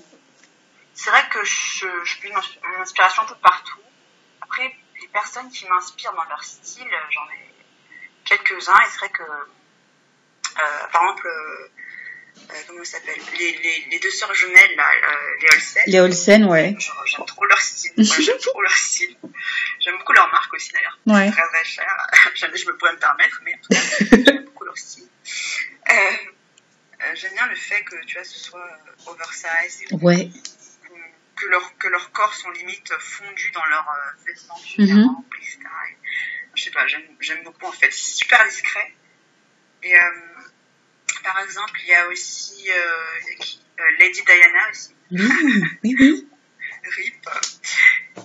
C'est 0.94 1.10
vrai 1.10 1.22
que 1.32 1.44
je, 1.44 1.86
je 2.04 2.18
puise 2.20 2.30
mon 2.32 2.82
inspiration 2.82 3.22
un 3.22 3.26
peu 3.26 3.34
partout. 3.42 3.78
Après, 4.42 4.70
personnes 5.12 5.50
qui 5.50 5.66
m'inspirent 5.68 6.12
dans 6.12 6.24
leur 6.28 6.42
style, 6.42 6.88
j'en 7.10 7.24
ai 7.30 7.51
quelques-uns. 8.24 8.78
Et 8.80 8.90
c'est 8.90 8.98
vrai 8.98 9.10
que, 9.10 9.22
euh, 9.22 10.86
par 10.92 11.02
exemple, 11.02 11.26
euh, 11.26 11.68
euh, 12.50 12.54
comment 12.66 12.84
ça 12.84 12.98
s'appelle 12.98 13.20
les, 13.38 13.58
les, 13.58 13.86
les, 13.90 13.98
deux 13.98 14.10
sœurs 14.10 14.34
jumelles, 14.34 14.76
là, 14.76 14.84
les 15.40 15.48
Olsen. 15.54 15.82
Les 15.86 16.00
Olsen, 16.00 16.44
ouais. 16.44 16.76
J'aime 16.78 17.26
trop 17.26 17.44
leur 17.44 17.60
style. 17.60 17.92
j'aime 17.96 18.38
trop 18.40 18.62
leur 18.62 18.76
style. 18.76 19.16
J'aime 19.80 19.98
beaucoup 19.98 20.12
leur 20.12 20.28
marque 20.30 20.52
aussi, 20.54 20.72
d'ailleurs. 20.72 20.98
Ouais. 21.06 21.30
Très, 21.30 21.42
très 21.42 21.64
cher. 21.68 22.08
Jamais 22.34 22.56
je 22.56 22.66
me 22.66 22.76
pourrais 22.76 22.92
me 22.92 22.98
permettre, 22.98 23.40
mais 23.44 23.54
en 23.54 23.58
tout 23.58 23.68
cas, 23.70 24.24
j'aime 24.24 24.44
beaucoup 24.44 24.64
leur 24.64 24.78
style. 24.78 25.08
j'aime 27.14 27.32
bien 27.34 27.46
le 27.46 27.56
fait 27.56 27.82
que, 27.84 27.96
tu 28.04 28.14
vois, 28.14 28.24
ce 28.24 28.38
soit 28.38 28.78
oversize. 29.06 29.84
Et 29.90 29.94
ouais 29.96 30.30
que, 31.42 31.48
leur, 31.48 31.78
que 31.78 31.88
leurs 31.88 32.12
corps 32.12 32.34
sont 32.34 32.50
limite 32.50 32.92
fondus 32.98 33.50
dans 33.52 33.64
leurs 33.66 33.88
euh, 33.88 34.24
vêtements, 34.26 34.60
mm 34.78 35.22
etc. 35.38 35.58
je 36.62 36.66
sais 36.66 36.70
pas, 36.70 36.86
j'aime 36.86 37.42
beaucoup 37.42 37.66
en 37.66 37.72
fait. 37.72 37.90
C'est 37.90 38.14
super 38.18 38.44
discret. 38.46 38.94
Et 39.82 39.94
euh, 39.94 40.10
par 41.24 41.40
exemple, 41.40 41.80
il 41.82 41.88
y 41.88 41.94
a 41.94 42.06
aussi 42.06 42.70
euh, 42.70 43.84
Lady 43.98 44.22
Diana 44.22 44.70
aussi. 44.70 44.94
Oui, 45.10 45.96
oui, 45.98 46.28
Rip. 46.96 47.28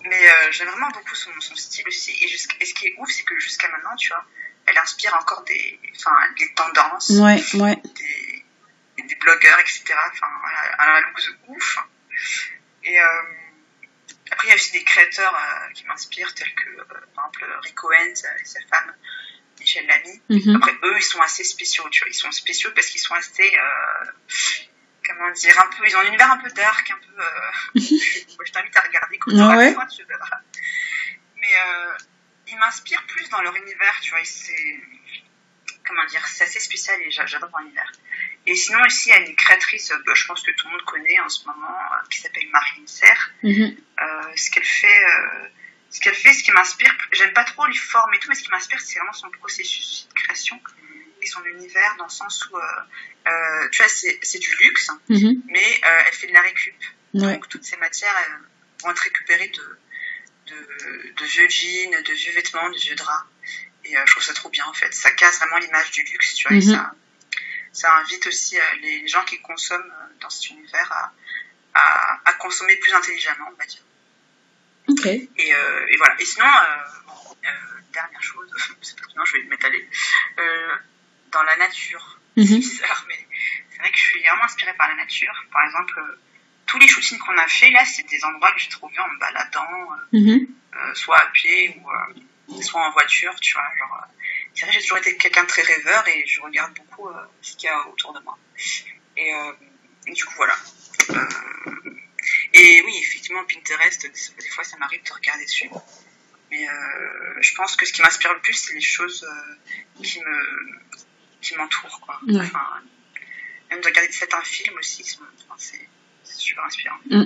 Mais 0.04 0.52
j'aime 0.52 0.68
vraiment 0.68 0.90
beaucoup 0.90 1.16
son, 1.16 1.32
son, 1.40 1.56
style 1.56 1.88
aussi. 1.88 2.12
Et, 2.12 2.26
et 2.26 2.66
ce 2.66 2.74
qui 2.74 2.88
est 2.88 2.96
ouf, 3.00 3.10
c'est 3.10 3.24
que 3.24 3.38
jusqu'à 3.40 3.70
maintenant, 3.70 3.96
tu 3.96 4.10
vois, 4.10 4.24
elle 4.68 4.78
inspire 4.78 5.16
encore 5.16 5.44
des, 5.44 5.80
enfin, 5.96 6.12
des 6.38 6.54
tendances. 6.54 7.10
Ouais, 7.10 7.42
ouais. 7.60 7.82
Des, 7.96 9.04
des 9.04 9.16
blogueurs, 9.16 9.60
etc. 9.60 9.84
Enfin, 10.12 10.28
elle 10.74 10.90
a 10.90 10.98
un 10.98 11.02
look 11.02 11.22
de 11.22 11.54
ouf. 11.54 11.78
Et 12.84 13.00
euh, 13.00 13.22
après, 14.32 14.48
il 14.48 14.50
y 14.50 14.54
a 14.54 14.56
aussi 14.56 14.72
des 14.72 14.84
créateurs 14.84 15.34
euh, 15.34 15.72
qui 15.74 15.86
m'inspirent, 15.86 16.34
tels 16.34 16.54
que, 16.54 16.70
euh, 16.70 16.84
par 17.16 17.26
exemple, 17.26 17.46
Rick 17.64 17.84
Owens 17.84 18.24
et 18.40 18.46
sa 18.46 18.60
femme, 18.70 18.94
Michel 19.60 19.86
Lamy. 19.88 20.22
Mhm. 20.30 20.56
Après, 20.56 20.74
eux, 20.84 20.98
ils 20.98 21.04
sont 21.04 21.22
assez 21.22 21.44
spéciaux, 21.44 21.88
tu 21.90 22.04
vois. 22.04 22.10
Ils 22.10 22.14
sont 22.14 22.32
spéciaux 22.32 22.72
parce 22.76 22.88
qu'ils 22.88 23.02
sont 23.02 23.16
assez, 23.16 23.52
comment 25.06 25.32
dire, 25.32 25.64
un 25.66 25.70
peu, 25.76 25.88
ils 25.88 25.96
ont 25.96 26.00
un 26.00 26.08
univers 26.08 26.32
un 26.32 26.38
peu 26.38 26.50
dark, 26.52 26.92
un 26.92 27.00
peu, 27.00 27.24
je 27.76 28.52
t'invite 28.52 28.76
à 28.76 28.82
regarder 28.82 29.18
quand 29.20 29.32
ah 29.40 29.58
ouais. 29.58 29.76
tu 29.96 30.04
verras. 30.06 30.40
Mais 31.36 31.54
ils 32.48 32.58
m'inspirent 32.58 33.06
plus 33.08 33.30
dans 33.30 33.42
leur 33.42 33.56
univers, 33.56 34.00
tu 34.02 34.12
vois. 34.12 34.24
C'est, 34.24 34.80
comment 35.88 36.06
dire, 36.06 36.26
c'est 36.28 36.44
assez 36.44 36.60
spécial 36.60 37.02
et 37.02 37.12
j'adore 37.12 37.50
leur 37.50 37.62
univers. 37.62 37.92
Et 38.48 38.56
sinon, 38.56 38.80
ici, 38.86 39.10
il 39.10 39.12
y 39.12 39.16
a 39.16 39.20
une 39.20 39.36
créatrice, 39.36 39.92
bah, 40.06 40.14
je 40.16 40.26
pense 40.26 40.42
que 40.42 40.52
tout 40.52 40.68
le 40.68 40.72
monde 40.72 40.82
connaît 40.84 41.20
en 41.20 41.28
ce 41.28 41.46
moment, 41.46 41.68
euh, 41.68 42.08
qui 42.10 42.22
s'appelle 42.22 42.48
Marine 42.50 42.88
Serre. 42.88 43.32
Mhm. 43.44 43.76
Euh, 44.02 44.32
ce 44.38 44.50
qu'elle 44.50 44.64
fait, 44.64 44.88
euh, 44.88 45.50
ce 45.90 46.00
qu'elle 46.00 46.16
fait, 46.16 46.32
ce 46.32 46.44
qui 46.44 46.52
m'inspire, 46.54 46.96
j'aime 47.12 47.34
pas 47.34 47.44
trop 47.44 47.68
les 47.68 47.78
formes 47.78 48.14
et 48.14 48.20
tout, 48.20 48.30
mais 48.30 48.36
ce 48.36 48.44
qui 48.44 48.50
m'inspire, 48.50 48.80
c'est 48.80 49.00
vraiment 49.00 49.12
son 49.12 49.30
processus 49.32 50.08
de 50.08 50.14
création 50.14 50.62
et 51.22 51.26
son 51.26 51.44
univers, 51.44 51.96
dans 51.98 52.06
le 52.06 52.10
sens 52.10 52.46
où, 52.46 52.58
tu 53.72 53.84
vois, 53.84 53.90
c'est 53.90 54.40
du 54.40 54.56
luxe, 54.62 54.92
mhm. 55.10 55.42
mais 55.48 55.82
elle 56.08 56.14
fait 56.14 56.28
de 56.28 56.34
la 56.34 56.42
récup. 56.42 56.76
Donc, 57.14 57.50
toutes 57.50 57.66
ces 57.66 57.78
matières 57.78 58.16
vont 58.82 58.92
être 58.92 59.00
récupérées 59.00 59.50
de, 59.50 60.54
de, 61.18 61.26
vieux 61.26 61.50
jeans, 61.50 62.02
de 62.02 62.14
vieux 62.14 62.32
vêtements, 62.32 62.70
de 62.70 62.78
vieux 62.78 62.96
draps. 62.96 63.26
Et 63.84 63.96
je 63.96 64.12
trouve 64.12 64.24
ça 64.24 64.34
trop 64.34 64.50
bien, 64.50 64.66
en 64.68 64.74
fait. 64.74 64.94
Ça 64.94 65.12
casse 65.12 65.40
vraiment 65.40 65.58
l'image 65.58 65.92
du 65.92 66.04
luxe, 66.04 66.36
tu 66.36 66.48
vois, 66.48 66.56
et 66.56 66.66
mhm. 66.66 66.74
ça 66.76 66.94
ça 67.78 67.96
invite 67.98 68.26
aussi 68.26 68.58
euh, 68.58 68.64
les 68.82 69.08
gens 69.08 69.24
qui 69.24 69.40
consomment 69.40 69.84
euh, 69.84 70.14
dans 70.20 70.32
cet 70.32 70.50
univers 70.50 71.12
à, 71.76 72.20
à, 72.26 72.34
consommer 72.34 72.76
plus 72.78 72.92
intelligemment, 72.92 73.50
on 73.52 73.56
va 73.56 73.66
dire. 73.66 73.84
Ok. 74.88 75.06
Et, 75.06 75.54
euh, 75.54 75.88
et 75.88 75.98
voilà. 75.98 76.16
Et 76.20 76.26
sinon, 76.26 76.48
dernière 77.94 78.24
chose, 78.24 78.50
sinon 78.82 79.26
je 79.26 79.38
vais 79.38 79.44
m'étaler, 79.44 79.88
dans 81.32 81.44
la 81.44 81.56
nature, 81.58 82.20
mm 82.38 82.44
mais 82.44 82.62
c'est 82.62 82.86
vrai 83.80 83.92
que 83.92 83.98
je 83.98 84.04
suis 84.10 84.22
vraiment 84.22 84.44
inspirée 84.44 84.74
par 84.74 84.88
la 84.88 84.96
nature. 84.96 85.34
Par 85.52 85.64
exemple, 85.64 86.18
tous 86.66 86.80
les 86.80 86.88
shootings 86.88 87.20
qu'on 87.20 87.38
a 87.38 87.48
fait 87.48 87.70
là, 87.70 87.86
c'est 87.86 88.08
des 88.10 88.26
endroits 88.26 88.52
que 88.54 88.60
j'ai 88.60 88.70
trouvés 88.70 88.98
en 88.98 89.08
me 89.08 89.20
baladant, 89.20 89.90
mhm. 90.14 90.48
soit 90.96 91.18
à 91.18 91.28
pied 91.28 91.80
ou 92.48 92.62
soit 92.64 92.82
en 92.82 92.92
voiture, 92.92 93.36
tu 93.40 93.54
vois. 93.54 93.70
Genre, 93.78 94.08
c'est 94.58 94.66
vrai, 94.66 94.74
j'ai 94.74 94.82
toujours 94.82 94.98
été 94.98 95.16
quelqu'un 95.18 95.44
de 95.44 95.48
très 95.48 95.62
rêveur 95.62 96.08
et 96.08 96.26
je 96.26 96.42
regarde 96.42 96.74
beaucoup 96.74 97.08
euh, 97.10 97.14
ce 97.42 97.56
qu'il 97.56 97.68
y 97.68 97.70
a 97.70 97.88
autour 97.90 98.12
de 98.14 98.20
moi. 98.22 98.36
Et, 99.16 99.32
euh, 99.32 99.54
du 100.08 100.26
coup, 100.26 100.34
voilà. 100.36 100.56
Euh, 101.12 101.26
et 102.54 102.82
oui, 102.84 102.94
effectivement, 103.04 103.44
Pinterest, 103.46 104.08
des 104.08 104.50
fois, 104.50 104.64
ça 104.64 104.78
m'arrive 104.78 105.04
de 105.04 105.14
regarder 105.14 105.46
dessus. 105.46 105.70
Mais 106.50 106.66
je 107.42 107.56
pense 107.56 107.76
que 107.76 107.86
ce 107.86 107.94
qui 107.94 108.02
m'inspire 108.02 108.34
le 108.34 108.40
plus, 108.40 108.54
c'est 108.54 108.74
les 108.74 108.82
choses 108.82 109.28
qui 110.02 110.20
me 110.22 110.80
qui 111.42 111.56
m'entourent, 111.56 112.00
quoi. 112.02 112.20
Enfin, 112.28 112.82
même 113.70 113.82
de 113.82 113.86
regarder 113.86 114.12
certains 114.12 114.42
films 114.42 114.76
aussi, 114.80 115.04
c'est 115.04 115.88
super 116.36 116.64
inspirant. 116.64 116.98
Mm. 117.06 117.26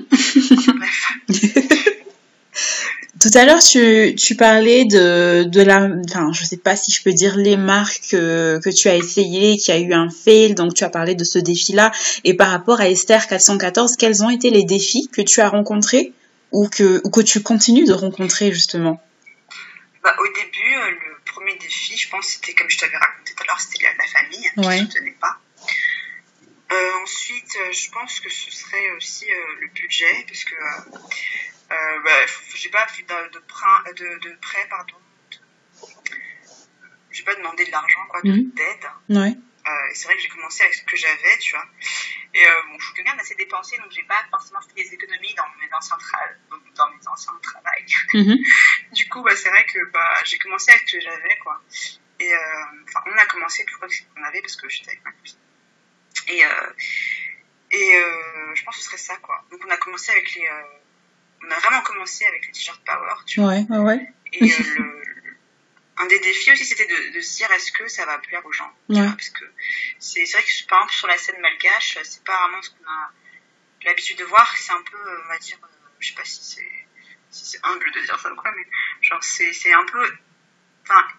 Bref. 0.80 1.12
Tout 3.22 3.30
à 3.36 3.46
l'heure, 3.46 3.62
tu, 3.62 4.16
tu 4.16 4.36
parlais 4.36 4.86
de, 4.86 5.44
de 5.44 5.62
la, 5.62 5.88
enfin, 6.10 6.32
je 6.34 6.44
sais 6.44 6.58
pas 6.58 6.76
si 6.76 6.92
je 6.92 7.04
peux 7.04 7.14
dire 7.14 7.38
les 7.38 7.56
marques 7.56 8.02
que, 8.10 8.60
que 8.64 8.70
tu 8.72 8.88
as 8.88 8.96
essayé, 8.96 9.58
qui 9.58 9.72
a 9.72 9.78
eu 9.78 9.94
un 9.94 10.10
fail, 10.10 10.56
donc 10.56 10.74
tu 10.74 10.84
as 10.84 10.90
parlé 10.90 11.14
de 11.14 11.24
ce 11.24 11.38
défi-là. 11.38 11.92
Et 12.24 12.34
par 12.34 12.50
rapport 12.50 12.82
à 12.82 12.90
Esther 12.90 13.28
414, 13.28 13.96
quels 13.98 14.24
ont 14.24 14.32
été 14.32 14.50
les 14.50 14.64
défis 14.64 15.08
que 15.14 15.22
tu 15.22 15.40
as 15.40 15.50
rencontrés 15.50 16.14
ou 16.52 16.68
que, 16.68 17.00
ou 17.04 17.12
que 17.12 17.22
tu 17.22 17.44
continues 17.44 17.86
de 17.86 17.94
rencontrer 17.94 18.52
justement? 18.52 19.00
Bah, 20.04 20.16
Au 20.20 20.26
début, 20.26 20.76
euh, 20.78 20.90
le 20.90 21.32
premier 21.32 21.56
défi, 21.60 21.96
je 21.96 22.10
pense, 22.10 22.26
c'était 22.26 22.54
comme 22.54 22.72
je 22.72 22.80
t'avais 22.80 22.98
raconté 22.98 23.34
tout 23.36 23.44
à 23.44 23.46
l'heure, 23.46 23.60
c'était 23.60 23.86
la, 23.86 24.08
famille 24.08 24.50
qui 24.56 24.84
ne 24.84 24.90
soutenait 24.90 25.16
pas. 25.22 25.38
Euh, 26.72 26.94
ensuite, 27.04 27.56
euh, 27.58 27.72
je 27.72 27.92
pense 27.92 28.20
que 28.20 28.30
ce 28.30 28.52
serait 28.52 28.92
aussi 28.92 29.28
le 29.60 29.68
budget, 29.68 30.26
parce 30.28 30.44
que 30.46 30.56
euh, 30.56 32.00
bah, 32.04 32.26
j'ai 32.56 32.70
pas 32.70 32.88
fait 32.88 33.04
de, 33.04 33.30
de, 33.30 33.94
de, 33.94 34.30
de 34.30 34.36
prêt, 34.42 34.68
pardon. 34.70 34.96
J'ai 37.12 37.24
pas 37.24 37.36
demandé 37.36 37.66
de 37.66 37.72
l'argent, 37.72 38.06
quoi, 38.10 38.20
mhm. 38.24 38.52
d'aide. 38.52 38.90
Ouais. 39.10 39.36
Euh, 39.68 39.72
c'est 39.94 40.06
vrai 40.06 40.16
que 40.16 40.22
j'ai 40.22 40.30
commencé 40.30 40.64
avec 40.64 40.74
ce 40.74 40.84
que 40.84 40.96
j'avais, 40.96 41.38
tu 41.40 41.52
vois. 41.56 41.66
Et 42.34 42.44
euh, 42.44 42.62
bon, 42.68 42.80
je 42.80 42.86
suis 42.86 42.94
quelqu'un 42.96 43.16
d'assez 43.16 43.36
dépensé, 43.36 43.78
donc 43.78 43.92
j'ai 43.92 44.04
pas 44.04 44.26
forcément 44.32 44.60
fait 44.62 44.74
des 44.74 44.94
économies 44.94 45.34
dans 45.36 45.46
mes 45.62 45.72
anciens, 45.74 45.98
dans 46.76 46.90
mes 46.90 47.08
anciens 47.08 47.34
travails. 47.42 47.86
Mhm. 48.14 48.38
du 48.92 49.08
coup, 49.08 49.22
bah, 49.22 49.36
c'est 49.36 49.50
vrai 49.50 49.66
que 49.66 49.80
bah, 49.92 50.14
j'ai 50.26 50.38
commencé 50.38 50.72
avec 50.72 50.88
ce 50.88 50.98
que 50.98 51.02
j'avais, 51.02 51.38
quoi. 51.42 51.62
Et 52.20 52.34
euh, 52.34 52.38
on 53.06 53.18
a 53.18 53.26
commencé, 53.26 53.64
plus 53.64 53.78
que 53.78 53.88
ce 53.88 54.02
qu'on 54.14 54.24
avait 54.24 54.42
parce 54.42 54.56
que 54.56 54.68
j'étais 54.68 54.92
avec 54.92 55.06
ma 55.06 55.12
copine. 55.12 55.38
Et, 56.28 56.46
euh, 56.46 56.50
et 57.72 57.96
euh, 57.96 58.56
je 58.56 58.64
pense 58.64 58.76
que 58.76 58.82
ce 58.82 58.88
serait 58.88 58.98
ça, 58.98 59.16
quoi. 59.18 59.44
Donc 59.52 59.62
on 59.66 59.70
a 59.70 59.78
commencé 59.78 60.12
avec 60.12 60.34
les. 60.36 60.46
Euh, 60.46 60.64
on 61.48 61.52
a 61.52 61.60
vraiment 61.60 61.82
commencé 61.82 62.26
avec 62.26 62.46
les 62.46 62.52
t-shirts 62.52 62.84
Power, 62.86 63.16
tu 63.26 63.40
vois. 63.40 63.56
Ouais. 63.82 64.14
Et 64.34 64.52
euh, 64.52 64.56
le, 64.78 65.04
un 65.98 66.06
des 66.08 66.20
défis 66.20 66.52
aussi, 66.52 66.66
c'était 66.66 66.86
de, 66.86 67.14
de, 67.14 67.22
se 67.22 67.38
dire 67.38 67.52
est-ce 67.52 67.72
que 67.72 67.88
ça 67.88 68.06
va 68.06 68.20
plaire 68.20 68.46
aux 68.46 68.52
gens 68.52 68.72
ouais. 68.90 69.06
Parce 69.06 69.30
que 69.30 69.46
c'est 70.00 70.24
vrai 70.24 70.44
que 70.44 70.68
par 70.68 70.80
exemple 70.80 70.94
sur 70.94 71.08
la 71.08 71.18
scène 71.18 71.40
malgache, 71.42 71.98
c'est 72.04 72.24
pas 72.24 72.38
vraiment 72.44 72.62
ce 72.62 72.70
qu'on 72.70 72.90
a 72.90 73.12
l'habitude 73.86 74.18
de 74.18 74.26
voir. 74.26 74.54
C'est 74.58 74.74
un 74.74 74.82
peu, 74.84 74.98
on 75.26 75.28
va 75.30 75.38
dire, 75.40 75.58
je 76.00 76.10
sais 76.10 76.16
pas 76.16 76.26
si 76.26 76.44
c'est 76.44 76.68
si 77.32 77.46
c'est 77.46 77.60
humble 77.64 77.90
de 77.94 78.02
dire 78.02 78.20
ça 78.20 78.32
ou 78.32 78.36
quoi, 78.36 78.52
mais 78.56 78.68
genre 79.02 79.24
c'est 79.24 79.74
un 79.74 79.86
peu 79.86 80.06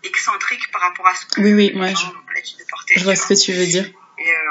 excentrique 0.03 0.71
par 0.71 0.83
rapport 0.83 1.07
à 1.07 1.15
ce 1.15 1.27
que 1.27 1.41
oui, 1.41 1.55
oui, 1.55 1.73
ouais, 1.75 1.95
je... 1.95 2.35
l'habitude 2.35 2.59
de 2.59 2.65
porter. 2.65 2.95
Je 2.99 3.05
vois 3.05 3.17
ce 3.17 3.29
que 3.29 3.43
tu 3.43 3.53
veux 3.53 3.67
dire. 3.67 3.91
Et 4.23 4.31
euh, 4.31 4.51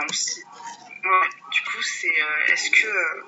ouais, 1.10 1.30
du 1.52 1.62
coup, 1.64 1.82
c'est 1.82 2.08
euh, 2.22 2.54
est-ce 2.54 2.70
que 2.72 2.88
euh, 2.88 3.24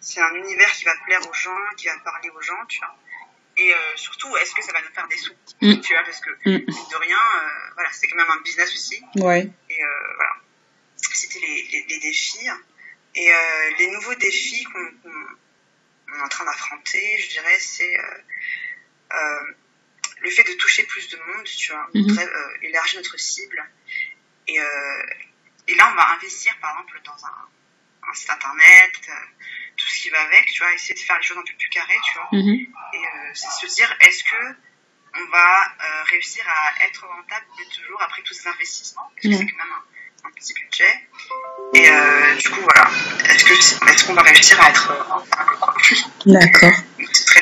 c'est 0.00 0.20
un 0.20 0.34
univers 0.34 0.70
qui 0.72 0.84
va 0.84 0.94
plaire 1.06 1.20
aux 1.28 1.34
gens, 1.34 1.56
qui 1.76 1.86
va 1.86 1.96
parler 1.98 2.30
aux 2.30 2.42
gens, 2.42 2.64
tu 2.68 2.78
vois? 2.78 2.96
Et 3.56 3.72
euh, 3.72 3.76
surtout, 3.96 4.36
est-ce 4.36 4.54
que 4.54 4.62
ça 4.62 4.72
va 4.72 4.80
nous 4.82 4.92
faire 4.94 5.08
des 5.08 5.16
sous? 5.16 5.32
Mm. 5.60 5.80
Tu 5.80 5.92
vois, 5.92 6.02
parce 6.04 6.20
que 6.20 6.30
mm. 6.30 6.64
de 6.66 6.96
rien, 6.96 7.16
euh, 7.16 7.70
voilà, 7.74 7.90
c'est 7.92 8.08
quand 8.08 8.16
même 8.16 8.30
un 8.30 8.40
business 8.42 8.72
aussi. 8.72 9.02
Ouais. 9.16 9.48
Et 9.68 9.84
euh, 9.84 10.14
voilà, 10.16 10.32
c'était 10.96 11.40
les, 11.40 11.68
les, 11.72 11.86
les, 11.88 11.98
défis. 12.00 12.48
Et 13.14 13.30
les 13.78 13.90
nouveaux 13.90 14.14
défis 14.14 14.62
qu'on 14.64 14.86
qu 15.02 16.18
est 16.18 16.22
en 16.22 16.28
train 16.28 16.44
d'affronter, 16.44 17.18
je 17.18 17.28
dirais, 17.30 17.58
c'est 17.58 17.98
le 20.20 20.30
fait 20.30 20.44
de 20.44 20.52
toucher 20.52 20.84
plus 20.84 21.08
de 21.08 21.16
monde, 21.16 21.44
tu 21.44 21.72
vois, 21.72 21.88
mm 21.94 22.00
-hmm. 22.00 22.62
élargir 22.62 23.00
notre 23.00 23.18
cible. 23.18 23.60
Et, 24.46 24.58
et 25.68 25.74
là, 25.74 25.90
on 25.92 25.96
va 25.96 26.14
investir, 26.14 26.56
par 26.60 26.72
exemple, 26.72 27.00
dans 27.04 27.26
un, 27.26 28.10
un 28.10 28.14
site 28.14 28.30
internet, 28.30 28.92
tout 29.76 29.86
ce 29.86 30.02
qui 30.02 30.10
va 30.10 30.20
avec, 30.22 30.46
tu 30.46 30.62
vois, 30.62 30.72
essayer 30.74 30.94
de 30.94 31.00
faire 31.00 31.16
les 31.16 31.22
choses 31.22 31.38
un 31.38 31.42
peu 31.42 31.54
plus 31.58 31.68
carrées, 31.68 32.00
tu 32.04 32.14
vois. 32.14 32.28
Mhm. 32.32 32.66
Et 32.94 32.98
euh, 32.98 33.30
c'est 33.34 33.66
se 33.66 33.74
dire, 33.74 33.94
est-ce 34.00 34.24
que 34.24 34.56
on 35.14 35.30
va 35.30 35.66
euh, 35.66 36.02
réussir 36.04 36.44
à 36.46 36.84
être 36.84 37.06
rentable 37.06 37.46
toujours 37.74 38.00
après 38.02 38.22
tous 38.22 38.34
ces 38.34 38.48
investissements? 38.48 39.10
Parce 39.14 39.28
que 39.34 39.38
c'est 39.38 39.50
quand 39.50 39.64
même 39.64 39.74
un, 40.24 40.28
un, 40.28 40.32
petit 40.32 40.54
budget. 40.54 41.08
Et 41.74 41.90
euh, 41.90 42.34
du 42.34 42.48
coup, 42.50 42.60
voilà. 42.60 42.90
Est-ce 43.30 44.06
qu'on 44.06 44.14
va 44.14 44.22
réussir 44.22 44.60
à 44.60 44.70
être 44.70 44.92
rentable 45.08 45.58
D'accord. 46.26 46.72
Ce. 47.12 47.38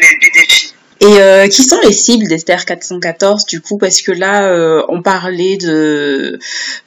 Et 1.00 1.20
euh, 1.20 1.46
qui 1.48 1.62
sont 1.62 1.78
les 1.82 1.92
cibles 1.92 2.26
d'Esther 2.26 2.64
414 2.64 3.44
du 3.44 3.60
coup 3.60 3.76
parce 3.76 4.00
que 4.00 4.12
là 4.12 4.48
euh, 4.48 4.82
on 4.88 5.02
parlait 5.02 5.58
de 5.58 6.38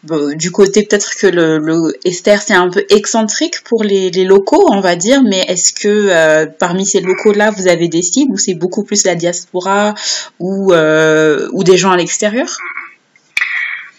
bon, 0.02 0.36
du 0.36 0.52
côté 0.52 0.84
peut-être 0.84 1.16
que 1.16 1.28
le, 1.28 1.60
le 1.60 1.94
Esther 2.06 2.42
c'est 2.42 2.56
un 2.56 2.70
peu 2.70 2.84
excentrique 2.90 3.64
pour 3.64 3.84
les, 3.84 4.10
les, 4.10 4.24
locaux 4.24 4.66
on 4.72 4.80
va 4.80 4.96
dire 4.96 5.22
mais 5.22 5.42
est-ce 5.42 5.74
que 5.74 5.88
euh, 5.88 6.48
parmi 6.48 6.88
ces 6.88 7.02
locaux 7.02 7.34
là 7.34 7.52
vous 7.52 7.68
avez 7.68 7.88
des 7.88 8.02
cibles 8.02 8.34
ou 8.34 8.38
c'est 8.38 8.56
beaucoup 8.56 8.84
plus 8.84 9.06
la 9.06 9.14
diaspora 9.14 9.94
ou 10.40 10.74
euh, 10.74 11.48
ou 11.54 11.64
des 11.64 11.78
gens 11.78 11.92
à 11.92 11.98
l'extérieur? 11.98 12.48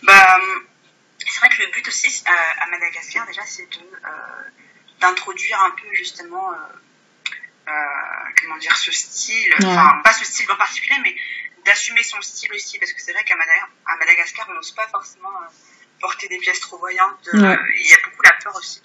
Bah, 0.02 0.26
c'est 1.24 1.38
vrai 1.38 1.48
que 1.50 1.62
le 1.62 1.70
but 1.72 1.86
aussi 1.86 2.08
euh, 2.08 2.64
à 2.64 2.70
Madagascar 2.70 3.26
déjà 3.28 3.42
c'est 3.46 3.62
de 3.62 3.78
d'introduire 5.00 5.58
un 5.66 5.70
peu 5.70 5.86
justement 5.94 6.52
euh, 6.52 6.56
comment 8.40 8.56
dire, 8.58 8.76
ce 8.76 8.92
style, 8.92 9.54
ouais. 9.60 9.66
enfin, 9.66 10.00
pas 10.02 10.12
ce 10.12 10.24
style 10.24 10.50
en 10.50 10.56
particulier, 10.56 10.96
mais 11.02 11.14
d'assumer 11.64 12.02
son 12.02 12.20
style 12.20 12.52
aussi, 12.52 12.78
parce 12.78 12.92
que 12.92 13.00
c'est 13.00 13.12
vrai 13.12 13.24
qu'à 13.24 13.36
Madagascar, 13.36 13.98
Madagascar, 13.98 14.46
on 14.50 14.54
n'ose 14.54 14.72
pas 14.72 14.88
forcément 14.88 15.30
euh, 15.42 15.46
porter 16.00 16.28
des 16.28 16.38
pièces 16.38 16.60
trop 16.60 16.78
voyantes. 16.78 17.28
Ouais. 17.32 17.40
Euh, 17.40 17.56
il 17.76 17.90
y 17.90 17.94
a 17.94 17.98
beaucoup 18.04 18.22
la 18.22 18.32
peur 18.42 18.54
aussi 18.56 18.80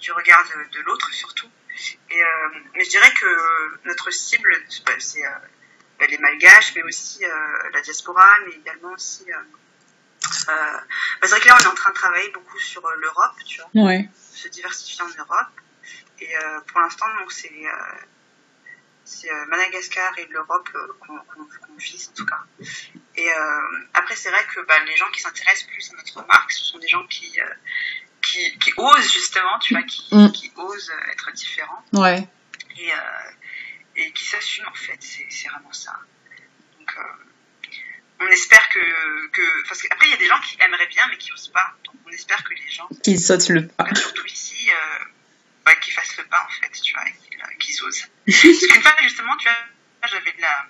du, 0.00 0.12
regard 0.12 0.44
de, 0.44 0.78
de 0.78 0.80
l'autre, 0.84 1.12
surtout. 1.12 1.48
Et, 2.10 2.22
euh, 2.22 2.26
mais 2.74 2.84
je 2.84 2.90
dirais 2.90 3.12
que 3.12 3.78
notre 3.86 4.10
cible, 4.10 4.50
c'est 4.98 5.22
bah, 5.98 6.06
les 6.08 6.18
malgaches, 6.18 6.74
mais 6.74 6.82
aussi 6.82 7.24
la 7.72 7.80
diaspora, 7.80 8.36
mais 8.46 8.54
également 8.54 8.92
aussi. 8.92 9.26
bah, 10.46 10.84
c'est 11.22 11.28
vrai 11.28 11.40
que 11.40 11.48
là, 11.48 11.56
on 11.60 11.64
est 11.64 11.66
en 11.66 11.74
train 11.74 11.90
de 11.90 11.96
travailler 11.96 12.30
beaucoup 12.30 12.58
sur 12.58 12.88
l'Europe, 12.96 13.36
tu 13.46 13.60
vois. 13.60 13.84
Ouais. 13.86 14.08
Se 14.32 14.48
diversifier 14.48 15.02
en 15.02 15.08
Europe. 15.08 15.60
Et 16.20 16.36
euh, 16.36 16.60
pour 16.66 16.80
l'instant, 16.80 17.06
donc 17.20 17.32
c'est 17.32 17.52
c'est 19.04 19.30
euh, 19.30 19.46
Madagascar 19.46 20.18
et 20.18 20.26
l'Europe 20.26 20.68
euh, 20.74 20.92
qu'on 21.00 21.18
qu 21.18 21.58
qu 21.58 21.78
vise 21.78 22.08
en 22.08 22.14
tout 22.14 22.26
cas. 22.26 22.42
Et 23.16 23.30
après, 23.94 24.16
c'est 24.16 24.30
vrai 24.30 24.44
que 24.54 24.60
bah, 24.66 24.74
les 24.84 24.96
gens 24.96 25.10
qui 25.12 25.20
s'intéressent 25.20 25.68
plus 25.68 25.90
à 25.92 25.96
notre 25.96 26.26
marque, 26.26 26.52
ce 26.52 26.64
sont 26.64 26.78
des 26.78 26.88
gens 26.88 27.06
qui 27.06 27.38
qui, 28.22 28.58
qui 28.58 28.72
osent 28.76 29.12
justement, 29.12 29.58
tu 29.60 29.74
vois, 29.74 29.84
qui, 29.84 30.08
mm. 30.12 30.32
qui 30.32 30.52
osent 30.56 30.92
être 31.12 31.32
différents. 31.32 31.84
Ouais. 31.92 32.28
Et, 32.78 32.90
et 33.96 34.12
qui 34.12 34.24
s'assument 34.26 34.68
en 34.68 34.74
fait. 34.74 34.98
C'est 35.00 35.48
vraiment 35.48 35.72
ça. 35.72 35.98
Donc 36.78 36.94
on 38.20 38.26
espère 38.28 38.68
que, 38.70 39.26
que 39.28 39.68
parce 39.68 39.82
qu'après 39.82 40.06
il 40.06 40.10
y 40.10 40.14
a 40.14 40.18
des 40.18 40.26
gens 40.26 40.40
qui 40.40 40.56
aimeraient 40.60 40.86
bien 40.86 41.02
mais 41.10 41.18
qui 41.18 41.32
osent 41.32 41.48
pas 41.48 41.74
donc 41.84 41.94
on 42.06 42.10
espère 42.10 42.42
que 42.44 42.54
les 42.54 42.68
gens 42.68 42.88
qui 43.02 43.18
sautent 43.18 43.48
le 43.48 43.66
pas 43.66 43.94
surtout 43.94 44.26
ici 44.26 44.70
euh, 44.70 45.04
qu'ils 45.80 45.94
fassent 45.94 46.16
le 46.16 46.24
pas 46.24 46.46
en 46.46 46.50
fait, 46.60 46.70
tu 46.70 46.92
vois, 46.92 47.04
qu'ils 47.58 47.82
osent. 47.84 48.08
Parce 48.26 48.66
qu'une 48.66 48.82
fois 48.82 48.92
justement, 49.02 49.36
tu 49.36 49.48
vois, 49.48 50.08
j'avais 50.08 50.32
de 50.32 50.40
la, 50.40 50.66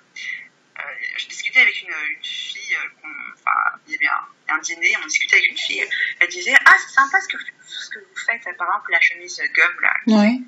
euh, 0.79 0.81
je 1.17 1.27
discutais 1.27 1.61
avec 1.61 1.81
une, 1.81 1.89
une 1.89 2.23
fille, 2.23 2.75
euh, 2.75 3.07
enfin, 3.33 3.79
il 3.87 3.93
y 3.93 3.95
avait 3.95 4.07
un, 4.07 4.55
un, 4.55 4.59
dîner, 4.59 4.95
on 5.01 5.05
discutait 5.05 5.37
avec 5.37 5.49
une 5.49 5.57
fille, 5.57 5.83
elle 6.19 6.27
disait, 6.27 6.53
ah, 6.65 6.75
c'est 6.77 6.93
sympa 6.93 7.19
ce 7.21 7.27
que, 7.27 7.37
ce 7.65 7.89
que 7.89 7.99
vous 7.99 8.15
faites, 8.15 8.43
par 8.57 8.67
exemple, 8.67 8.91
la 8.91 9.01
chemise 9.01 9.41
gomme, 9.53 9.81
là. 9.81 9.93
Ouais. 10.07 10.39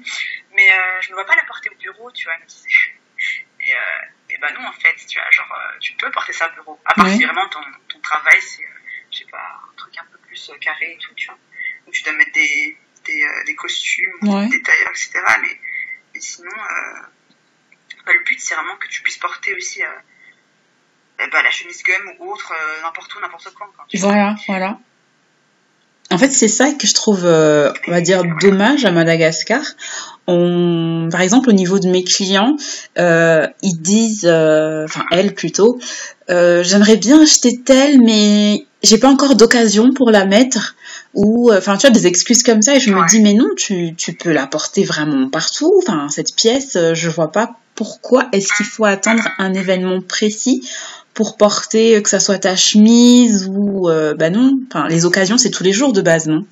Mais 0.56 0.68
euh, 0.72 1.02
je 1.02 1.10
ne 1.10 1.16
vois 1.16 1.26
pas 1.26 1.36
la 1.36 1.44
porter 1.44 1.70
au 1.70 1.76
bureau, 1.76 2.12
tu 2.12 2.26
vois, 2.26 2.34
elle 2.36 2.42
me 2.42 2.48
disait. 2.48 2.70
Et, 3.62 3.74
euh, 3.74 4.30
et 4.30 4.38
ben 4.38 4.54
non, 4.54 4.66
en 4.68 4.72
fait, 4.72 4.96
tu 5.06 5.20
vois, 5.20 5.30
genre, 5.32 5.52
euh, 5.52 5.78
tu 5.82 5.92
peux 5.94 6.10
porter 6.12 6.32
ça 6.32 6.48
au 6.48 6.54
bureau. 6.54 6.80
À 6.86 6.94
part 6.94 7.10
si 7.10 7.22
vraiment 7.26 7.48
ton, 7.50 7.60
ton 7.90 8.00
travail, 8.00 8.40
c'est, 8.42 8.66
je 9.12 9.18
sais 9.18 9.26
pas, 9.26 9.62
un 9.70 9.76
truc 9.76 9.98
un 9.98 10.06
peu 10.06 10.18
plus 10.20 10.52
carré 10.62 10.94
et 10.94 10.98
tout, 10.98 11.14
tu 11.16 11.26
vois. 11.26 11.38
Donc 11.86 11.94
tu 11.94 12.02
dois 12.04 12.14
mettre 12.14 12.32
des, 12.32 12.78
des, 13.10 13.24
euh, 13.24 13.44
des 13.46 13.56
costumes, 13.56 14.14
ouais. 14.24 14.48
des 14.50 14.62
tailleurs, 14.62 14.92
etc. 14.92 15.12
Mais, 15.42 15.60
mais 16.14 16.20
sinon, 16.20 16.50
euh, 16.50 17.02
bah, 18.06 18.12
le 18.14 18.24
but, 18.24 18.40
c'est 18.40 18.56
vraiment 18.56 18.76
que 18.78 18.88
tu 18.88 19.02
puisses 19.02 19.18
porter 19.18 19.54
aussi 19.56 19.82
euh, 19.84 21.28
bah, 21.32 21.42
la 21.44 21.52
chemise 21.52 21.84
gomme 21.84 22.16
ou 22.20 22.32
autre, 22.32 22.54
n'importe 22.84 23.14
où, 23.16 23.20
n'importe 23.20 23.54
quand. 23.58 23.66
quoi 23.76 23.86
voilà, 23.94 24.36
voilà. 24.48 24.80
En 26.12 26.18
fait, 26.18 26.32
c'est 26.32 26.48
ça 26.48 26.72
que 26.72 26.88
je 26.88 26.94
trouve, 26.96 27.24
euh, 27.24 27.72
on 27.88 27.92
va 27.92 28.02
dire, 28.02 28.24
dommage 28.42 28.84
à 28.84 28.92
Madagascar. 28.92 29.62
On, 30.26 31.08
par 31.12 31.22
exemple, 31.22 31.50
au 31.50 31.54
niveau 31.54 31.78
de 31.78 31.88
mes 31.88 32.04
clients, 32.04 32.56
euh, 32.98 33.48
ils 33.62 33.80
disent, 33.80 34.26
euh, 34.26 34.86
enfin 34.86 35.06
elles 35.12 35.36
plutôt, 35.36 35.80
j'aimerais 36.28 36.98
bien 36.98 37.22
acheter 37.22 37.62
telle, 37.64 38.02
mais 38.02 38.66
j'ai 38.84 38.98
pas 38.98 39.10
encore 39.10 39.36
d'occasion 39.36 39.94
pour 39.94 40.12
la 40.12 40.26
mettre. 40.26 40.76
Ou, 41.16 41.52
enfin, 41.54 41.76
tu 41.78 41.88
vois, 41.88 41.90
des 41.90 42.06
excuses 42.08 42.44
comme 42.44 42.62
ça. 42.62 42.76
Et 42.76 42.80
je 42.80 42.92
Ouais. 42.94 43.02
me 43.02 43.08
dis, 43.08 43.22
mais 43.22 43.34
non, 43.34 43.50
tu, 43.58 43.96
tu 43.96 44.14
peux 44.14 44.32
la 44.32 44.46
porter 44.48 44.84
vraiment 44.84 45.28
partout. 45.30 45.74
Enfin, 45.84 46.08
cette 46.10 46.36
pièce, 46.36 46.76
euh, 46.76 46.94
je 46.94 47.10
vois 47.10 47.32
pas 47.32 47.56
pourquoi 47.76 48.28
est-ce 48.32 48.54
qu'il 48.54 48.66
faut 48.66 48.86
attendre 48.86 49.28
un 49.38 49.54
événement 49.54 50.02
précis 50.02 50.68
pour 51.14 51.36
porter, 51.38 51.96
euh, 51.98 52.02
que 52.02 52.10
ça 52.10 52.20
soit 52.20 52.38
ta 52.40 52.56
chemise 52.56 53.48
ou, 53.52 53.90
euh, 53.90 54.14
bah 54.14 54.30
non. 54.30 54.60
Enfin, 54.68 54.88
les 54.88 55.06
occasions, 55.06 55.38
c'est 55.38 55.50
tous 55.50 55.64
les 55.64 55.74
jours 55.74 55.92
de 55.94 56.02
base, 56.02 56.28
non? 56.28 56.46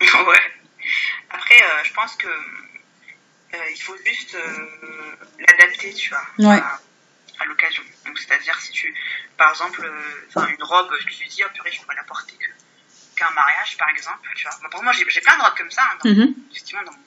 Ouais. 0.00 0.44
Après, 1.30 1.54
euh, 1.56 1.84
je 1.84 1.92
pense 1.94 2.14
que 2.16 2.26
euh, 2.28 3.58
il 3.74 3.80
faut 3.80 3.94
juste 4.04 4.34
euh, 4.34 4.50
l'adapter, 5.40 5.92
tu 5.94 6.10
vois, 6.10 6.50
Ouais. 6.50 6.56
à, 6.60 6.80
à 7.40 7.46
l'occasion. 7.46 7.82
Donc, 8.06 8.18
c'est-à-dire 8.18 8.58
si 8.60 8.70
tu, 8.72 8.94
par 9.38 9.50
exemple, 9.50 9.84
euh, 9.84 10.46
une 10.48 10.62
robe, 10.62 10.92
tu 11.00 11.06
te 11.24 11.28
dis, 11.28 11.42
oh 11.44 11.48
purée, 11.54 11.70
je 11.72 11.80
pourrais 11.80 11.96
la 11.96 12.04
porter 12.04 12.36
que 12.36 12.50
qu'un 13.16 13.30
mariage, 13.30 13.76
par 13.78 13.88
exemple, 13.88 14.28
tu 14.36 14.46
vois. 14.46 14.56
Bon, 14.62 14.68
pour 14.68 14.82
moi, 14.84 14.92
j'ai 14.92 15.04
plein 15.20 15.36
de 15.36 15.42
robes 15.42 15.56
comme 15.56 15.70
ça, 15.70 15.82
hein, 15.90 15.98
dans, 16.04 16.10
Mhm. 16.10 16.34
effectivement, 16.52 16.82
dans, 16.84 16.92
mon- 16.92 16.98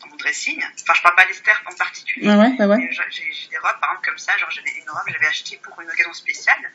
dans 0.00 0.06
mon 0.08 0.16
dressing. 0.16 0.60
Enfin, 0.82 0.94
je 0.94 1.02
parle 1.02 1.14
pas 1.14 1.26
d'Esther 1.26 1.62
en 1.66 1.74
particulier. 1.74 2.26
Ouais, 2.28 2.36
ouais, 2.36 2.90
J'ai 3.10 3.48
des 3.50 3.58
robes, 3.58 3.78
par 3.80 3.90
exemple, 3.90 4.04
comme 4.06 4.18
ça. 4.18 4.36
Genre, 4.38 4.50
j'avais 4.50 4.70
une 4.70 4.90
robe, 4.90 5.02
j'avais 5.08 5.26
acheté 5.26 5.56
pour 5.62 5.80
une 5.80 5.88
occasion 5.90 6.12
spéciale. 6.12 6.72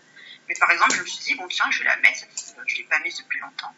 Mais 0.47 0.55
par 0.59 0.71
exemple, 0.71 0.93
je 0.95 1.01
me 1.01 1.05
suis 1.05 1.23
dit, 1.25 1.35
bon, 1.35 1.47
tiens, 1.49 1.65
je 1.71 1.79
vais 1.79 1.85
la 1.85 1.97
mettre. 1.97 2.23
Je 2.67 2.77
l'ai 2.77 2.83
pas 2.83 2.99
mise 2.99 3.17
depuis 3.17 3.39
longtemps. 3.39 3.73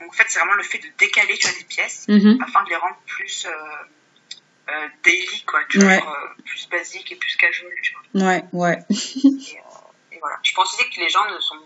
Donc, 0.00 0.10
en 0.10 0.12
fait, 0.12 0.24
c'est 0.28 0.38
vraiment 0.38 0.54
le 0.54 0.62
fait 0.64 0.78
de 0.78 0.88
décaler, 0.98 1.36
tu 1.38 1.46
vois, 1.48 1.58
des 1.58 1.64
pièces 1.64 2.04
Mhm. 2.08 2.42
afin 2.42 2.62
de 2.64 2.68
les 2.68 2.76
rendre 2.76 2.96
plus 3.06 3.46
euh, 3.46 3.52
euh, 4.68 4.88
daily, 5.02 5.44
quoi. 5.46 5.60
Tu 5.70 5.78
Ouais. 5.78 6.02
euh, 6.02 6.42
plus 6.44 6.68
basique 6.68 7.10
et 7.10 7.16
plus 7.16 7.36
casual, 7.36 7.72
tu 7.82 7.94
vois. 8.12 8.26
Ouais, 8.28 8.44
ouais. 8.52 8.78
Euh, 8.90 8.94
et 8.94 9.58
voilà. 10.22 10.38
Je 10.42 10.54
pense 10.54 10.72
aussi 10.72 10.88
que 10.88 11.00
les 11.00 11.08
gens 11.08 11.28
ne 11.30 11.40
sont. 11.40 11.58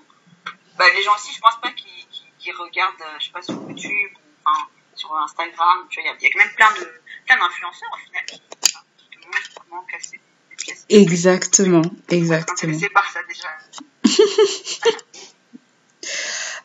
Bah, 0.78 0.86
les 0.94 1.02
gens 1.02 1.14
aussi, 1.14 1.32
je 1.32 1.40
pense 1.40 1.60
pas 1.60 1.70
qu'ils 1.72 2.56
regardent, 2.56 3.00
euh, 3.02 3.16
je 3.18 3.26
sais 3.26 3.30
pas, 3.30 3.42
sur 3.42 3.54
YouTube 3.54 4.10
ou, 4.16 4.20
enfin, 4.44 4.66
sur 4.94 5.14
Instagram. 5.14 5.86
Il 5.94 6.04
y, 6.04 6.08
a 6.08 6.12
même 6.12 6.54
plein 6.56 6.72
de 6.72 6.90
plein 7.26 7.36
d'influenceurs 7.36 7.90
au 7.92 7.98
final 7.98 8.24
qui, 8.26 8.40
te 8.40 9.26
montrent 9.26 9.64
comment 9.68 9.84
casser. 9.84 10.20
Exactement, 10.88 11.82
exactement. 12.08 12.78
Par 12.94 13.10
ça 13.10 13.20
déjà. 13.28 13.48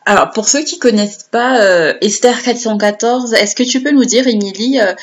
Alors, 0.06 0.32
pour 0.32 0.48
ceux 0.50 0.64
qui 0.64 0.80
connaissent 0.80 1.28
pas 1.30 1.62
euh, 1.62 1.94
Esther 2.02 2.42
414, 2.42 3.34
est-ce 3.34 3.56
que 3.56 3.64
tu 3.64 3.84
peux 3.84 3.92
nous 3.92 4.06
dire, 4.06 4.28
Émilie, 4.28 4.80
euh, 4.80 4.96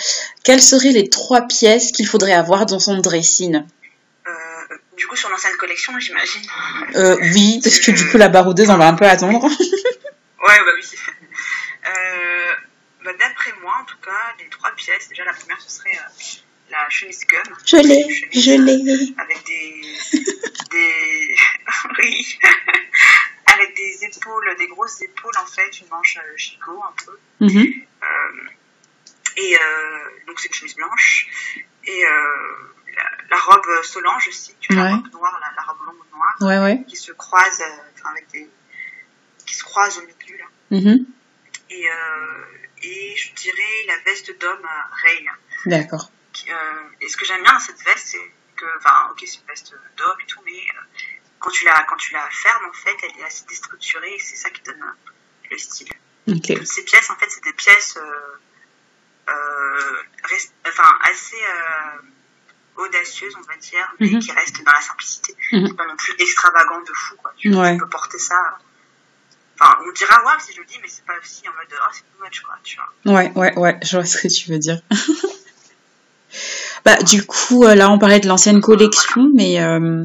quelles 0.42 0.62
seraient 0.62 0.90
les 0.90 1.08
trois 1.08 1.42
pièces 1.42 1.92
qu'il 1.92 2.06
faudrait 2.06 2.32
avoir 2.32 2.66
dans 2.66 2.80
son 2.80 2.98
dressing? 2.98 3.62
Du 4.98 5.06
coup, 5.06 5.16
sur 5.16 5.28
l'ancienne 5.30 5.56
collection, 5.56 5.98
j'imagine. 5.98 6.42
oui, 7.34 7.60
parce 7.62 7.78
que 7.78 7.92
du 7.92 8.08
coup, 8.08 8.18
la 8.18 8.28
baroudeuse, 8.28 8.70
on 8.70 8.76
va 8.76 8.88
un 8.88 8.94
peu 8.94 9.06
attendre. 9.06 9.44
ouais, 9.48 9.50
bah 10.40 10.72
oui. 10.74 10.98
Bah, 13.04 13.12
D'après 13.18 13.52
moi, 13.62 13.74
en 13.80 13.84
tout 13.84 13.96
cas, 14.04 14.34
les 14.38 14.48
trois 14.48 14.70
pièces, 14.72 15.08
déjà 15.08 15.24
la 15.24 15.32
première, 15.32 15.60
ce 15.60 15.70
serait 15.70 15.96
la 16.70 16.88
chemise 16.90 17.24
gun. 17.26 17.42
Je 17.64 17.76
l'ai, 17.76 18.04
je 18.32 18.50
l'ai. 18.52 19.14
Avec 19.16 19.44
des... 19.46 19.82
des... 20.70 21.36
oui 21.98 22.38
avec 23.58 23.76
des 23.76 24.04
épaules, 24.04 24.54
des 24.58 24.66
grosses 24.68 25.02
épaules 25.02 25.36
en 25.40 25.46
fait, 25.46 25.80
une 25.80 25.88
manche 25.88 26.16
euh, 26.18 26.36
gigot 26.36 26.82
un 26.82 26.94
peu. 27.04 27.18
Mhm. 27.40 27.66
Euh, 28.02 28.50
et 29.36 29.56
euh, 29.56 29.98
donc 30.26 30.38
c'est 30.40 30.48
une 30.48 30.54
chemise 30.54 30.74
blanche. 30.76 31.26
Et 31.84 32.04
la, 33.30 33.36
robe 33.36 33.82
Solange 33.82 34.28
aussi, 34.28 34.54
tu 34.60 34.74
vois, 34.74 34.84
la 34.84 34.96
robe 34.96 35.12
noire, 35.12 35.40
la, 35.56 35.62
robe 35.62 35.78
longue 35.86 36.04
noire, 36.12 36.84
qui 36.86 36.96
se 36.96 37.12
croise, 37.12 37.62
avec 38.04 38.28
des, 38.30 38.48
qui 39.46 39.54
se 39.54 39.64
croise 39.64 39.98
au 39.98 40.02
milieu 40.02 40.38
là. 40.38 40.46
Mhm. 40.70 41.06
Et, 41.70 41.86
et 42.82 43.16
je 43.16 43.34
dirais 43.34 43.86
la 43.86 43.98
veste 44.10 44.38
d'homme 44.38 44.66
Ray. 45.02 45.26
D'accord. 45.66 46.10
et 47.00 47.08
ce 47.08 47.16
que 47.16 47.24
j'aime 47.24 47.42
bien 47.42 47.52
dans 47.52 47.60
cette 47.60 47.82
veste, 47.82 48.08
c'est 48.08 48.32
que, 48.56 48.66
enfin, 48.78 49.10
ok, 49.10 49.22
c'est 49.26 49.40
une 49.40 49.46
veste 49.46 49.74
d'homme 49.96 50.20
et 50.20 50.26
tout, 50.26 50.40
mais 50.44 50.62
quand 51.38 51.50
tu 51.50 51.64
la 51.64 51.84
quand 51.88 51.96
tu 51.96 52.12
la 52.12 52.28
fermes 52.30 52.64
en 52.66 52.72
fait 52.72 52.96
elle 53.02 53.20
est 53.20 53.24
assez 53.24 53.44
déstructurée 53.46 54.14
et 54.14 54.18
c'est 54.18 54.36
ça 54.36 54.50
qui 54.50 54.62
donne 54.62 54.82
le 55.50 55.58
style 55.58 55.88
toutes 56.26 56.66
ces 56.66 56.84
pièces 56.84 57.10
en 57.10 57.16
fait 57.16 57.30
c'est 57.30 57.44
des 57.44 57.52
pièces 57.52 57.96
euh, 57.96 59.30
euh, 59.30 60.02
enfin 60.68 60.90
assez 61.10 61.36
euh, 61.36 62.02
audacieuses 62.78 63.34
on 63.36 63.42
va 63.42 63.56
dire 63.56 63.86
mais 64.00 64.10
mhm. 64.10 64.20
qui 64.20 64.32
restent 64.32 64.62
dans 64.64 64.72
la 64.72 64.80
simplicité 64.80 65.34
mm 65.52 65.74
pas 65.74 65.86
non 65.86 65.96
plus 65.96 66.14
extravagant 66.18 66.80
de 66.80 66.92
fou 66.94 67.14
quoi 67.16 67.32
tu, 67.36 67.50
peux 67.50 67.88
porter 67.88 68.18
ça 68.18 68.58
enfin 69.60 69.76
on 69.86 69.92
dira 69.92 70.16
ouais 70.24 70.40
si 70.40 70.52
je 70.54 70.60
le 70.60 70.66
dis 70.66 70.78
mais 70.82 70.88
c'est 70.88 71.04
pas 71.04 71.14
aussi 71.20 71.42
en 71.48 71.52
mode 71.52 71.66
oh 71.72 71.90
c'est 71.92 72.00
too 72.00 72.24
much 72.24 72.40
quoi 72.40 72.54
tu 72.62 72.76
vois 72.76 73.14
ouais 73.14 73.32
ouais 73.34 73.58
ouais 73.58 73.78
je 73.82 73.96
vois 73.96 74.06
ce 74.06 74.18
que 74.18 74.28
tu 74.28 74.50
veux 74.50 74.58
dire 74.58 74.80
Bah, 76.84 76.96
du 77.02 77.24
coup, 77.24 77.64
euh, 77.64 77.74
là, 77.74 77.90
on 77.90 77.98
parlait 77.98 78.20
de 78.20 78.28
l'ancienne 78.28 78.60
collection, 78.60 79.28
mais 79.34 79.60
euh, 79.60 80.04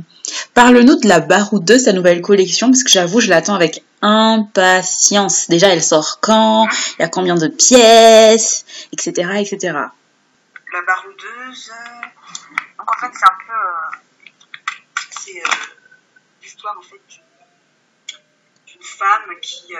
parle-nous 0.54 1.00
de 1.00 1.08
la 1.08 1.20
de 1.20 1.78
sa 1.78 1.94
nouvelle 1.94 2.22
collection, 2.22 2.68
parce 2.68 2.84
que 2.84 2.90
j'avoue, 2.90 3.20
je 3.20 3.30
l'attends 3.30 3.56
avec 3.56 3.84
impatience. 4.02 5.48
Déjà, 5.50 5.70
elle 5.70 5.84
sort 5.84 6.20
quand? 6.22 6.68
Il 6.98 7.04
y 7.04 7.06
a 7.06 7.08
combien 7.08 7.36
de 7.36 7.48
pièces? 7.48 8.66
Etc. 8.92 9.12
etc. 9.40 9.58
La 9.72 10.82
baroudeuse, 10.86 11.72
donc 12.84 12.98
en 12.98 13.00
fait, 13.00 13.14
c'est 13.14 13.26
un 13.26 13.38
peu... 13.48 15.04
c'est 15.10 15.44
l'histoire, 16.42 16.78
en 16.78 16.82
fait, 16.82 17.02
d'une 18.68 18.84
femme 18.84 19.40
qui 19.42 19.74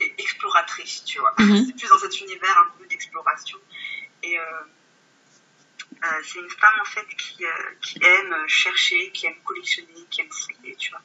est 0.00 0.14
exploratrice, 0.18 1.04
tu 1.04 1.18
vois. 1.18 1.34
Mhm. 1.38 1.66
C'est 1.66 1.76
plus 1.76 1.88
dans 1.88 1.98
cet 1.98 2.20
univers 2.22 2.58
un 2.58 2.78
peu 2.78 2.86
d'exploration. 2.86 3.58
Et 4.22 4.38
euh, 4.38 6.22
c'est 6.22 6.38
une 6.38 6.48
femme 6.48 6.80
en 6.80 6.84
fait 6.84 7.06
qui, 7.16 7.44
euh, 7.44 7.50
qui, 7.82 8.02
aime 8.02 8.34
chercher, 8.46 9.10
qui 9.10 9.26
aime 9.26 9.38
collectionner, 9.44 10.06
qui 10.10 10.22
aime 10.22 10.30
fouiller, 10.30 10.74
tu 10.76 10.90
vois. 10.90 11.02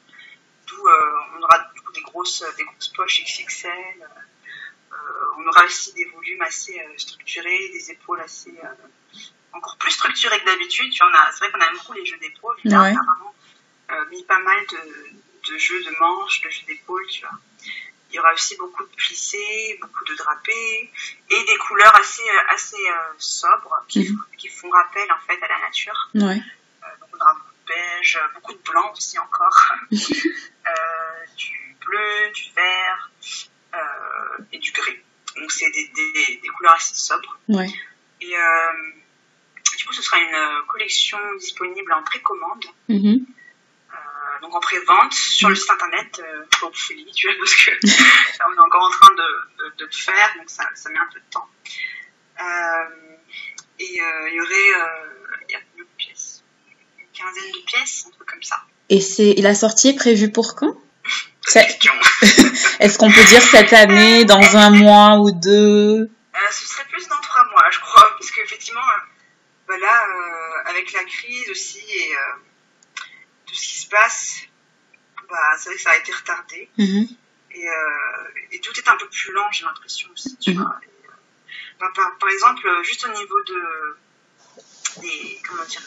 D'où 0.66 0.88
euh, 0.88 1.20
on 1.36 1.42
aura 1.42 1.58
du 1.74 1.80
coup 1.82 1.92
des 1.92 2.00
grosses, 2.00 2.42
des 2.56 2.64
grosses 2.64 2.88
poches 2.88 3.22
XXL. 3.22 4.08
on 5.36 5.46
aura 5.46 5.64
aussi 5.64 5.92
des 5.92 6.06
volumes 6.06 6.40
assez 6.42 6.80
structurés, 6.96 7.68
des 7.70 7.90
épaules 7.90 8.20
assez 8.20 8.54
encore 9.54 9.76
plus 9.78 9.92
structurées 9.92 10.40
que 10.40 10.46
d'habitude. 10.46 10.92
C'est 10.92 11.38
vrai 11.38 11.52
qu'on 11.52 11.60
aime 11.60 11.74
beaucoup 11.74 11.92
les 11.94 12.06
jeux 12.06 12.18
d'épaules. 12.18 12.56
Ouais. 12.64 12.72
On 12.72 12.76
a 12.76 12.90
vraiment 12.90 13.34
mis 14.10 14.24
pas 14.24 14.38
mal 14.38 14.58
de, 14.66 15.14
de 15.50 15.58
jeux 15.58 15.82
de 15.84 15.90
manches, 15.98 16.40
de 16.42 16.50
jeux 16.50 16.66
d'épaules, 16.66 17.06
tu 17.06 17.20
vois. 17.20 17.38
Il 18.10 18.16
y 18.16 18.18
aura 18.20 18.32
aussi 18.32 18.56
beaucoup 18.56 18.84
de 18.84 18.94
plissés, 18.94 19.76
beaucoup 19.80 20.04
de 20.04 20.14
drapés 20.14 20.92
et 21.30 21.44
des 21.44 21.56
couleurs 21.56 21.94
assez, 21.96 22.22
euh, 22.22 22.54
assez 22.54 22.76
euh, 22.76 23.12
sobres 23.18 23.84
qui, 23.88 24.08
mhm. 24.08 24.24
qui, 24.38 24.48
font 24.48 24.70
rappel 24.70 25.10
en 25.10 25.18
fait 25.26 25.42
à 25.42 25.48
la 25.48 25.58
nature. 25.66 26.10
Ouais. 26.14 26.40
Euh, 26.40 26.86
donc 27.00 27.08
on 27.12 27.20
aura 27.20 27.34
beaucoup 27.34 27.50
de 27.50 27.66
beige, 27.66 28.20
beaucoup 28.34 28.52
de 28.52 28.70
blanc 28.70 28.92
aussi 28.92 29.18
encore, 29.18 29.72
du 29.90 31.76
bleu, 31.84 32.30
du 32.32 32.52
vert 32.54 33.10
et 34.52 34.58
du 34.58 34.70
gris. 34.70 35.00
Donc 35.36 35.50
c'est 35.50 35.70
des, 35.70 35.88
des, 35.88 36.40
des, 36.40 36.48
couleurs 36.48 36.74
assez 36.74 36.94
sobres. 36.94 37.36
Ouais. 37.48 37.66
Et 38.20 38.36
du 39.84 39.88
coup, 39.88 39.92
ce 39.92 40.00
sera 40.00 40.16
une 40.16 40.66
collection 40.66 41.18
disponible 41.38 41.92
en 41.92 42.02
précommande. 42.02 42.64
Mm 42.88 43.18
donc 44.44 44.54
en 44.54 44.60
pré-vente 44.60 45.12
sur 45.12 45.48
le 45.48 45.54
site 45.54 45.70
internet 45.70 46.20
euh, 46.20 46.44
folie, 46.72 47.10
tu 47.14 47.26
vois, 47.26 47.36
parce 47.38 47.54
que 47.54 47.70
on 48.48 48.52
est 48.52 48.66
encore 48.66 48.82
en 48.82 48.90
train 48.90 49.14
de, 49.14 49.76
de, 49.78 49.84
le 49.84 49.90
faire, 49.90 50.34
donc 50.36 50.50
ça, 50.50 50.64
ça, 50.74 50.90
met 50.90 50.98
un 50.98 51.08
peu 51.12 51.20
de 51.20 51.30
temps. 51.30 51.48
Euh, 52.40 53.14
et 53.78 54.00
euh, 54.00 54.28
il 54.28 54.34
y 54.34 54.40
aurait 54.40 54.82
euh, 54.82 55.50
y 55.50 55.54
a 55.54 55.60
de 55.60 55.80
une 55.80 57.06
quinzaine 57.12 57.52
de 57.52 57.64
pièces, 57.64 58.04
un 58.06 58.10
truc 58.10 58.28
comme 58.28 58.42
ça. 58.42 58.56
Et 58.90 59.00
c'est 59.00 59.34
la 59.38 59.54
sortie 59.54 59.88
est 59.88 59.96
prévue 59.96 60.30
pour 60.30 60.54
quand? 60.54 60.76
Est-ce 61.54 62.98
qu'on 62.98 63.10
peut 63.10 63.24
dire 63.24 63.42
cette 63.42 63.72
année, 63.72 64.24
dans 64.24 64.56
un 64.56 64.70
mois 64.70 65.18
ou 65.18 65.30
deux? 65.30 66.10
Ce 66.50 66.66
serait 66.66 66.84
plus 66.90 67.06
dans 67.08 67.20
trois 67.20 67.44
mois, 67.44 67.70
je 67.70 67.80
crois, 67.80 68.06
parce 68.18 68.30
qu'effectivement, 68.30 68.80
là, 69.78 70.06
avec 70.66 70.92
la 70.92 71.04
crise 71.04 71.50
aussi 71.50 71.80
et 71.80 72.14
ce 73.54 73.68
qui 73.68 73.80
se 73.80 73.88
passe, 73.88 74.40
bah, 75.28 75.36
c'est 75.58 75.70
vrai 75.70 75.76
que 75.76 75.82
ça 75.82 75.90
a 75.90 75.96
été 75.96 76.12
retardé. 76.12 76.68
Mhm. 76.78 77.08
Et, 77.52 77.68
euh, 77.68 78.50
et, 78.50 78.60
tout 78.60 78.72
est 78.76 78.88
un 78.88 78.96
peu 78.96 79.08
plus 79.08 79.32
lent, 79.32 79.50
j'ai 79.52 79.64
l'impression 79.64 80.10
aussi. 80.12 80.36
Tu 80.38 80.50
mhm. 80.50 80.62
vois. 80.62 80.76
Euh, 80.82 81.10
bah, 81.78 81.90
par, 81.94 82.18
par, 82.18 82.28
exemple, 82.30 82.68
juste 82.82 83.06
au 83.06 83.12
niveau 83.12 83.42
de 83.44 83.96
des, 85.00 85.40
comment 85.46 85.64
dire, 85.64 85.82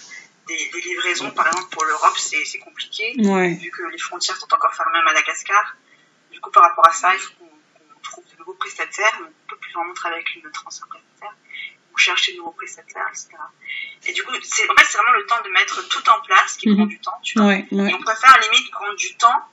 des, 0.47 0.69
des 0.69 0.81
livraisons, 0.81 1.31
par 1.31 1.47
exemple 1.47 1.69
pour 1.69 1.85
l'Europe, 1.85 2.17
c'est 2.17 2.59
compliqué, 2.59 3.13
vu 3.17 3.71
que 3.71 3.83
les 3.91 3.97
frontières 3.97 4.37
sont 4.37 4.53
encore 4.53 4.73
fermées 4.73 4.99
à 4.99 5.03
Madagascar. 5.03 5.75
Du 6.31 6.39
coup, 6.39 6.51
par 6.51 6.63
rapport 6.63 6.87
à 6.87 6.93
ça, 6.93 7.13
il 7.13 7.19
faut 7.19 7.33
qu'on 7.35 7.99
trouve 8.01 8.23
de 8.31 8.37
nouveaux 8.39 8.53
prestataires. 8.53 9.17
On 9.19 9.23
ne 9.23 9.29
peut 9.47 9.57
plus 9.57 9.71
vraiment 9.73 9.93
travailler 9.93 10.23
avec 10.23 10.35
une 10.35 10.51
transfert 10.51 10.87
prestataire 10.87 11.35
chercher 11.97 12.33
de 12.33 12.37
nouveaux 12.37 12.51
prestataires, 12.51 13.07
etc. 13.09 13.29
Et 14.05 14.13
du 14.13 14.23
coup, 14.23 14.33
c'est, 14.43 14.69
en 14.69 14.75
fait, 14.75 14.85
c'est 14.85 14.97
vraiment 14.97 15.17
le 15.17 15.25
temps 15.25 15.41
de 15.43 15.49
mettre 15.49 15.87
tout 15.87 16.09
en 16.09 16.21
place 16.21 16.57
qui 16.57 16.73
prend 16.73 16.83
mhm. 16.83 16.89
du 16.89 16.99
temps, 16.99 17.19
tu 17.23 17.39
vois. 17.39 17.53
Et 17.53 17.65
on 17.71 18.01
préfère 18.01 18.37
limite 18.51 18.71
prendre 18.71 18.95
du 18.95 19.15
temps 19.15 19.43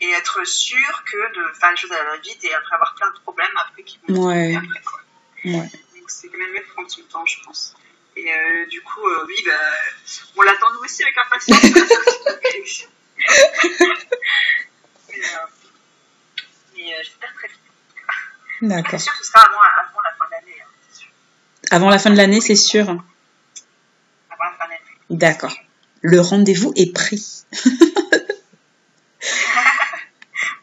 et 0.00 0.10
être 0.10 0.44
sûr 0.46 1.04
que 1.04 1.32
de 1.34 1.52
faire 1.54 1.70
les 1.70 1.76
choses 1.76 1.92
à 1.92 2.02
la 2.02 2.16
vite 2.18 2.44
et 2.44 2.52
après 2.54 2.74
avoir 2.74 2.94
plein 2.96 3.10
de 3.10 3.18
problèmes 3.20 3.56
après 3.56 3.82
qui 3.84 3.98
vont 4.08 4.26
ouais. 4.26 4.56
après, 4.56 4.80
quoi. 4.84 5.00
Ouais. 5.44 5.70
Donc 5.96 6.08
c'est 6.10 6.28
quand 6.28 6.38
même 6.38 6.52
mieux 6.52 6.60
de 6.60 6.72
prendre 6.72 6.90
son 6.90 7.02
temps, 7.02 7.24
je 7.24 7.36
pense. 7.44 7.74
Et 8.16 8.30
euh, 8.32 8.66
du 8.66 8.82
coup, 8.82 9.06
euh, 9.06 9.24
oui, 9.26 9.36
bah, 9.46 9.52
on 10.36 10.42
l'attend 10.42 10.72
nous 10.74 10.80
aussi 10.80 11.02
avec 11.02 11.16
impatience. 11.16 11.62
mais, 15.08 15.24
euh, 15.24 15.46
mais 16.74 16.94
euh, 16.94 17.02
j'espère 17.02 17.32
très 17.34 17.48
vite. 17.48 17.58
D'accord. 18.62 18.90
C'est 18.92 18.98
sûr 18.98 19.12
que 19.12 19.24
ce 19.24 19.32
sera 19.32 19.42
avant, 19.42 19.60
avant 19.60 20.00
la 20.04 20.12
fin 20.16 20.26
de 20.26 20.30
l'année. 20.32 20.60
Hein. 20.60 20.68
Avant 21.72 21.88
la 21.88 21.98
fin 21.98 22.10
de 22.10 22.16
l'année, 22.18 22.42
c'est 22.42 22.54
sûr. 22.54 22.82
Avant 22.82 23.00
la 24.28 24.52
fin 24.58 24.66
de 24.66 24.72
l'année. 24.72 24.98
D'accord. 25.08 25.56
Le 26.02 26.20
rendez-vous 26.20 26.74
est 26.76 26.92
pris. 26.92 27.44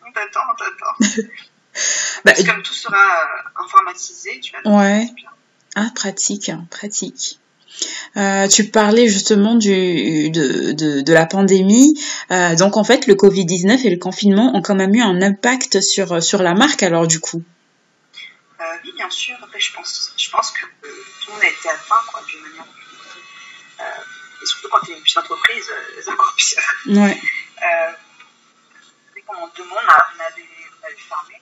on 0.06 0.12
t'attend, 0.13 0.41
on 0.52 0.56
t'attend. 0.56 1.24
bah, 2.26 2.34
comme 2.36 2.62
tout 2.62 2.76
sera 2.76 2.95
euh, 2.95 3.63
informatisé, 3.63 4.39
tu 4.39 4.54
vas 4.54 4.60
Ouais. 4.72 5.08
Ah, 5.74 5.89
pratique, 5.95 6.52
pratique. 6.69 7.39
Euh, 8.15 8.48
tu 8.48 8.69
parlais 8.69 9.08
justement 9.08 9.56
du, 9.56 10.30
de, 10.30 10.74
de, 10.74 11.02
de 11.02 11.13
la 11.13 11.26
pandémie. 11.26 12.00
Euh, 12.30 12.56
donc 12.56 12.78
en 12.78 12.84
fait, 12.84 13.08
le 13.08 13.15
Covid-19 13.15 13.84
et 13.84 13.89
le 13.89 13.98
confinement 13.98 14.56
ont 14.56 14.62
quand 14.62 14.76
même 14.76 14.93
eu 14.93 15.02
un 15.02 15.24
impact 15.24 15.82
sur, 15.82 16.22
sur 16.22 16.43
la 16.43 16.54
marque 16.54 16.84
alors 16.84 17.08
du 17.08 17.19
coup. 17.19 17.41
Euh, 18.99 19.03
bien 19.03 19.09
sûr. 19.09 19.38
Après, 19.41 19.59
je 19.59 19.73
pense, 19.73 20.13
je 20.17 20.29
pense 20.29 20.51
que 20.51 20.65
euh, 20.65 21.05
tout 21.21 21.27
le 21.27 21.33
monde 21.33 21.43
a 21.43 21.49
été 21.49 21.69
atteint, 21.69 22.03
quoi, 22.07 22.21
d'une 22.27 22.41
manière 22.41 22.65
euh, 23.79 23.83
et 24.41 24.45
surtout 24.45 24.69
quand 24.69 24.81
tu 24.85 24.91
es 24.91 24.95
une 24.95 25.01
petite 25.01 25.17
entreprise, 25.17 25.69
euh, 25.71 26.01
c'est 26.01 26.12
encore 26.12 26.33
pire. 26.35 26.63
Ouais. 26.88 27.21
Euh, 27.63 27.91
pendant 29.25 29.47
deux 29.55 29.63
mois, 29.65 29.81
on, 29.85 29.89
a, 29.89 30.05
on, 30.15 30.19
avait, 30.19 30.47
on 30.81 30.85
avait 30.85 30.95
fermé. 30.95 31.41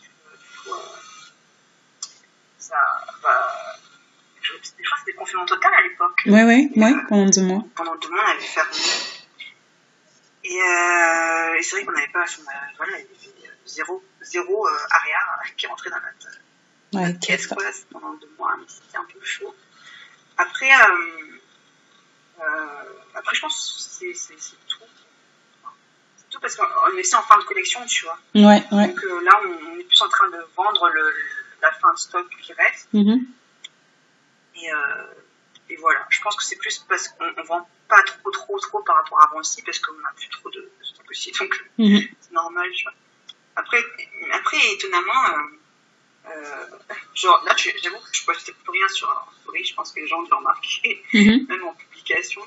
Du 0.00 0.08
coup, 0.64 0.76
ça, 2.58 2.76
des 4.78 4.84
fois 4.84 4.98
c'était 4.98 5.12
confinement 5.12 5.46
total 5.46 5.72
à 5.74 5.82
l'époque. 5.82 6.22
Ouais, 6.26 6.44
ouais, 6.44 6.70
ouais, 6.74 6.94
pendant 7.08 7.26
deux 7.26 7.42
mois. 7.42 7.62
Pendant 7.76 7.94
deux 7.96 8.08
mois, 8.08 8.24
on 8.26 8.30
avait 8.30 8.40
fermé. 8.40 8.70
Et, 10.42 10.60
euh, 10.60 11.54
et 11.54 11.62
c'est 11.62 11.76
vrai 11.76 11.84
qu'on 11.84 11.92
n'avait 11.92 12.08
pas, 12.08 12.24
voilà, 12.78 12.98
il 12.98 13.42
y 13.42 13.46
avait 13.46 13.56
zéro, 13.66 14.02
zéro 14.22 14.66
euh, 14.66 14.78
aria 14.90 15.18
qui 15.56 15.66
rentrait 15.66 15.90
dans 15.90 16.00
notre, 16.00 16.38
ouais, 16.92 17.06
notre 17.06 17.20
caisse 17.20 17.46
quoi, 17.46 17.56
pendant 17.90 18.12
deux 18.14 18.30
mois, 18.38 18.56
mais 18.58 18.64
c'était 18.68 18.98
un 18.98 19.04
peu 19.04 19.20
chaud. 19.24 19.54
Après, 20.36 20.70
euh, 20.70 21.38
euh, 22.40 22.92
après 23.14 23.34
je 23.34 23.40
pense 23.40 23.98
que 24.00 24.12
c'est 24.14 24.34
tout. 24.66 24.84
C'est 26.16 26.30
tout 26.30 26.40
parce 26.40 26.56
qu'on 26.56 26.96
est 26.96 27.00
aussi 27.00 27.16
en 27.16 27.22
fin 27.22 27.38
de 27.38 27.44
collection, 27.44 27.84
tu 27.86 28.04
vois. 28.04 28.18
Ouais, 28.34 28.62
ouais. 28.72 28.88
Donc 28.88 29.04
euh, 29.04 29.20
là, 29.22 29.40
on, 29.44 29.78
est 29.78 29.84
plus 29.84 30.02
en 30.02 30.08
train 30.08 30.28
de 30.28 30.38
vendre 30.56 30.88
le, 30.88 31.14
la 31.62 31.72
fin 31.72 31.92
de 31.92 31.98
stock 31.98 32.26
qui 32.42 32.52
reste. 32.52 32.88
Mm-hmm. 32.94 33.24
Et, 34.56 34.72
euh, 34.72 35.04
et 35.70 35.76
voilà, 35.76 36.04
je 36.10 36.20
pense 36.20 36.36
que 36.36 36.42
c'est 36.42 36.56
plus 36.56 36.78
parce 36.88 37.08
qu'on 37.08 37.26
ne 37.26 37.42
vend 37.46 37.68
pas 37.88 38.02
trop, 38.02 38.30
trop, 38.30 38.58
trop 38.58 38.82
par 38.82 38.96
rapport 38.96 39.20
à 39.20 39.26
avant 39.26 39.40
aussi, 39.40 39.62
parce 39.62 39.78
qu'on 39.78 39.92
n'a 39.94 40.12
plus 40.16 40.28
trop 40.28 40.50
de, 40.50 40.70
stock 40.82 41.06
aussi, 41.10 41.32
donc 41.32 41.64
Mhm. 41.78 42.00
c'est 42.20 42.32
normal, 42.32 42.70
tu 42.72 42.84
vois. 42.84 42.94
Après, 43.56 43.78
après 44.32 44.58
étonnamment, 44.72 45.22
genre 47.14 47.42
là, 47.46 47.54
j'avoue 47.56 47.96
que 47.96 48.02
je 48.12 48.24
postais 48.24 48.52
plus 48.52 48.70
rien 48.70 48.88
sur 48.88 49.08
en 49.08 49.40
story, 49.42 49.64
je 49.64 49.74
pense 49.74 49.92
que 49.92 50.00
les 50.00 50.06
gens 50.06 50.18
ont 50.20 50.22
dû 50.22 50.32
remarquer, 50.32 51.02
Mhm. 51.12 51.46
même 51.48 51.64
en 51.64 51.72
publication. 51.74 52.40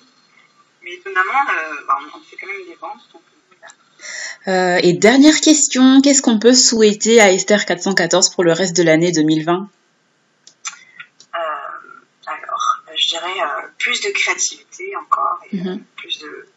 Mais 0.84 0.94
étonnamment, 0.94 1.32
euh, 1.32 1.76
bah, 1.88 1.98
on, 2.14 2.20
fait 2.22 2.36
quand 2.36 2.48
même 2.48 2.66
des 2.68 2.76
ventes, 2.76 3.00
donc 3.14 3.22
voilà. 3.50 4.76
Euh, 4.78 4.80
et 4.84 4.94
dernière 4.94 5.40
question, 5.40 6.02
qu'est-ce 6.02 6.22
qu'on 6.22 6.40
peut 6.40 6.54
souhaiter 6.54 7.22
à 7.22 7.32
Esther 7.32 7.66
414 7.66 8.30
pour 8.32 8.44
le 8.44 8.52
reste 8.52 8.76
de 8.76 8.84
l'année 8.84 9.12
2020 9.12 9.70
Euh, 11.36 11.40
alors, 12.28 12.82
euh, 12.88 12.92
je 12.98 13.08
dirais 13.08 13.40
euh, 13.42 13.68
plus 13.80 14.02
de 14.02 14.10
créativité 14.10 14.94
encore, 14.98 15.40
et, 15.52 15.58
euh, 15.60 15.64
Mhm. 15.76 15.84
plus 15.96 16.20
de, 16.20 16.48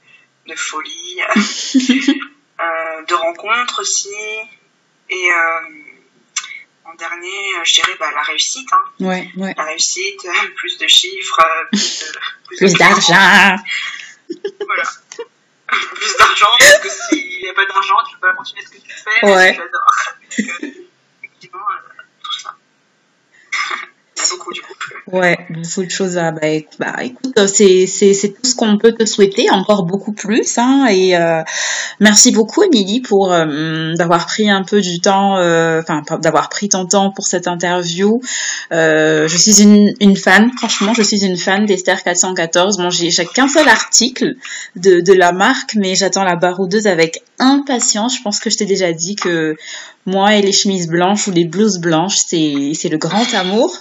de 0.49 0.55
folie, 0.57 1.21
euh, 2.61 3.03
de 3.09 3.15
rencontres 3.15 3.81
aussi, 3.83 4.09
et 5.09 5.29
euh, 5.33 5.86
en 6.89 6.95
dernier, 6.95 7.55
euh, 7.59 7.65
je 7.65 7.75
dirais 7.75 7.97
bah, 7.99 8.11
la 8.15 8.23
réussite, 8.23 8.69
hein. 8.73 8.85
Ouais, 9.01 9.29
ouais. 9.37 9.55
la 9.57 9.65
réussite, 9.65 10.25
euh, 10.25 10.49
plus 10.57 10.79
de 10.79 10.87
chiffres, 10.87 11.41
euh, 11.41 11.65
plus 11.73 11.99
de- 12.01 12.19
plus 12.47 12.57
de 12.61 12.67
Plus 12.67 12.75
clients, 12.75 12.89
d'argent 12.91 13.57
Voilà. 14.67 14.85
plus 15.95 16.17
d'argent, 16.17 16.47
parce 16.59 16.79
que 16.79 16.89
s'il 16.89 17.43
n'y 17.43 17.49
a 17.49 17.55
pas 17.55 17.67
d'argent, 17.67 17.95
tu 18.09 18.15
peux 18.19 18.29
pas 18.29 18.35
continuer 18.35 18.65
ce 18.65 18.71
que 18.71 18.79
tu 18.79 18.91
fais, 18.91 19.27
Ouais. 19.27 19.55
j'adore. 19.55 19.91
Donc, 20.39 20.49
euh, 20.63 20.71
effectivement, 21.23 21.59
euh, 21.71 22.03
tout 22.23 22.39
ça. 22.39 22.55
Il 24.16 24.16
y 24.16 24.16
en 24.16 24.16
a 24.16 24.16
beaucoup 24.31 24.53
du 24.53 24.61
coup. 24.61 24.73
Ouais, 25.13 25.39
beaucoup 25.51 25.85
de 25.85 25.91
choses 25.91 26.19
à. 26.19 26.33
Bah, 26.33 26.41
bah, 26.79 26.97
écoute, 27.03 27.47
c'est 27.47 27.87
tout 27.87 28.49
ce 28.49 28.55
qu'on 28.57 28.77
peut 28.77 28.93
te 28.93 29.05
souhaiter, 29.05 29.51
encore 29.51 29.85
beaucoup 29.85 30.13
plus. 30.13 30.59
Hein, 30.59 30.87
et 30.91 31.17
euh, 31.17 31.43
merci 32.01 32.33
beaucoup, 32.33 32.65
Émilie, 32.65 33.01
pour 33.01 33.33
euh, 33.33 33.95
d'avoir 33.95 34.27
pris 34.27 34.51
un 34.51 34.65
peu 34.65 34.81
du 34.81 35.01
temps, 35.01 35.39
euh, 35.39 35.81
enfin 35.81 36.03
d'avoir 36.19 36.49
pris 36.49 36.69
ton 36.69 36.87
temps 36.87 37.13
pour 37.13 37.27
cette 37.27 37.47
interview. 37.47 38.21
Euh, 38.73 39.29
je 39.29 39.37
suis 39.37 39.63
une, 39.63 39.95
une 40.01 40.17
fan, 40.17 40.51
franchement, 40.57 40.93
je 40.93 41.03
suis 41.03 41.25
une 41.25 41.37
fan 41.37 41.67
d'Esther 41.67 42.03
414. 42.03 42.79
Bon, 42.79 42.91
j'ai 42.91 43.11
qu'un 43.27 43.49
seul 43.49 43.69
article 43.69 44.35
de 44.75 45.01
de 45.01 45.13
la 45.13 45.33
marque, 45.33 45.77
mais 45.77 45.95
j'attends 45.95 46.25
la 46.25 46.37
baroudeuse 46.37 46.87
avec 46.89 47.23
impatience. 47.39 48.17
Je 48.17 48.23
pense 48.23 48.39
que 48.39 48.51
je 48.51 48.57
t'ai 48.57 48.67
déjà 48.67 48.93
dit 48.93 49.17
que 49.17 49.57
moi 50.05 50.35
et 50.35 50.43
les 50.43 50.53
chemises 50.53 50.89
blanches 50.89 51.27
ou 51.29 51.33
les 51.33 51.45
blouses 51.45 51.79
blanches, 51.79 52.19
c'est 52.27 52.73
c'est 52.75 52.89
le 52.89 52.99
grand 52.99 53.35
amour. 53.35 53.79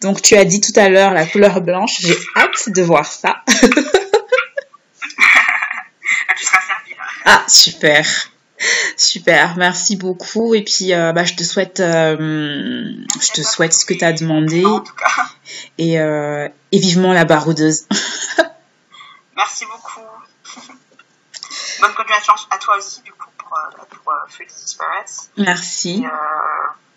Donc 0.00 0.22
tu 0.22 0.36
as 0.36 0.44
dit 0.44 0.60
tout 0.60 0.72
à 0.76 0.88
l'heure 0.88 1.12
la 1.12 1.26
couleur 1.26 1.60
blanche, 1.60 2.00
j'ai 2.00 2.16
hâte 2.36 2.70
de 2.70 2.82
voir 2.82 3.06
ça. 3.06 3.42
Ah, 3.46 3.52
tu 6.36 6.46
seras 6.46 6.60
servi 6.60 6.90
là. 6.90 7.04
Ah 7.24 7.44
super, 7.48 8.06
super, 8.96 9.56
merci 9.56 9.96
beaucoup 9.96 10.54
et 10.54 10.62
puis 10.62 10.94
euh, 10.94 11.12
bah, 11.12 11.24
je 11.24 11.34
te 11.34 11.44
souhaite, 11.44 11.80
euh, 11.80 12.16
je 13.20 13.32
te 13.32 13.42
souhaite 13.42 13.74
ce 13.74 13.84
que 13.84 13.94
tu 13.94 14.04
as 14.04 14.12
demandé 14.12 14.64
En 14.64 14.80
tout 14.80 14.94
cas, 14.94 15.26
et, 15.78 16.00
euh, 16.00 16.48
et 16.72 16.78
vivement 16.78 17.12
la 17.12 17.24
baroudeuse. 17.24 17.86
merci 19.36 19.64
beaucoup. 19.66 20.00
Bonne 21.80 21.94
continuation 21.94 22.34
à 22.50 22.58
toi 22.58 22.76
aussi, 22.76 23.02
du 23.02 23.12
coup, 23.12 23.28
pour, 23.38 23.56
euh, 23.56 23.84
pour 23.90 24.12
euh, 24.12 24.46
Spirits. 24.48 25.30
Merci. 25.36 26.02
Et 26.02 26.06
euh, 26.06 26.10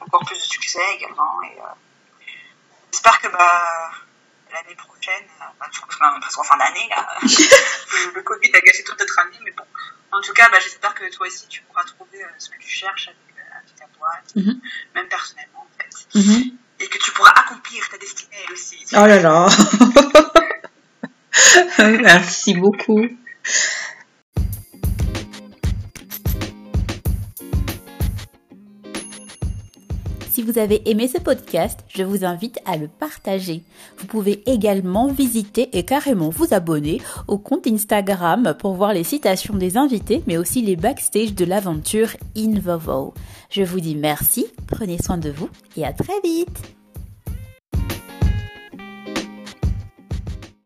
encore 0.02 0.26
plus 0.26 0.38
de 0.38 0.44
succès 0.44 0.82
également. 0.96 1.42
Et 1.44 1.58
j'espère 2.92 3.20
que 3.22 3.28
bah, 3.30 3.92
l'année 4.52 4.76
prochaine, 4.76 5.24
bah, 5.40 5.52
enfin, 5.60 6.20
parce 6.20 6.36
qu'en 6.36 6.44
fin 6.44 6.58
d'année, 6.58 6.88
là, 6.90 7.08
le, 8.16 8.22
Covid 8.22 8.52
a 8.54 8.60
gâché 8.62 8.84
toute 8.84 9.00
notre 9.00 9.20
année, 9.20 9.40
mais 9.44 9.52
bon. 9.52 9.64
En 10.12 10.22
tout 10.22 10.34
cas, 10.34 10.50
bah, 10.50 10.58
j'espère 10.62 10.94
que 10.94 11.10
toi 11.12 11.28
aussi, 11.28 11.48
tu 11.48 11.62
pourras 11.64 11.84
trouver 11.84 12.24
euh, 12.24 12.28
ce 12.38 12.50
que 12.50 12.58
tu 12.60 12.70
cherches 12.70 13.08
avec, 13.08 13.18
euh, 13.38 13.58
avec 13.58 13.76
ta 13.76 13.86
boîte, 13.98 14.36
Mhm. 14.36 14.62
même 14.96 15.08
personnellement, 15.08 15.66
en 15.66 15.78
fait. 15.78 16.20
Mhm. 16.20 16.58
Et 16.80 16.88
que 16.88 16.98
tu 16.98 17.12
pourras 17.12 17.32
accomplir 17.32 17.88
ta 17.90 17.98
destinée 17.98 18.46
aussi. 18.52 18.86
Oh 18.94 19.06
là 19.06 19.20
là. 19.20 19.48
merci 21.80 22.54
beaucoup. 22.54 23.08
Si 30.34 30.42
vous 30.42 30.58
avez 30.58 30.90
aimé 30.90 31.08
ce 31.08 31.20
podcast, 31.20 31.82
je 31.90 32.02
vous 32.02 32.26
invite 32.26 32.58
à 32.66 32.76
le 32.76 32.88
partager. 32.88 33.62
Vous 34.00 34.08
pouvez 34.08 34.42
également 34.50 35.10
visiter 35.10 35.70
et 35.78 35.84
carrément 35.86 36.32
vous 36.32 36.56
abonner 36.56 37.00
au 37.28 37.38
compte 37.38 37.68
Instagram 37.68 38.56
pour 38.58 38.74
voir 38.74 38.96
les 38.96 39.04
citations 39.04 39.54
des 39.54 39.78
invités, 39.78 40.24
mais 40.26 40.38
aussi 40.38 40.64
les 40.64 40.76
backstage 40.76 41.36
de 41.36 41.46
l'aventure 41.46 42.18
Invovo. 42.36 43.14
Je 43.52 43.62
vous 43.62 43.80
dis 43.80 43.96
merci, 43.96 44.48
prenez 44.66 44.98
soin 44.98 45.20
de 45.20 45.30
vous 45.30 45.50
et 45.78 45.86
à 45.86 45.94
très 45.94 46.20
vite 46.24 46.83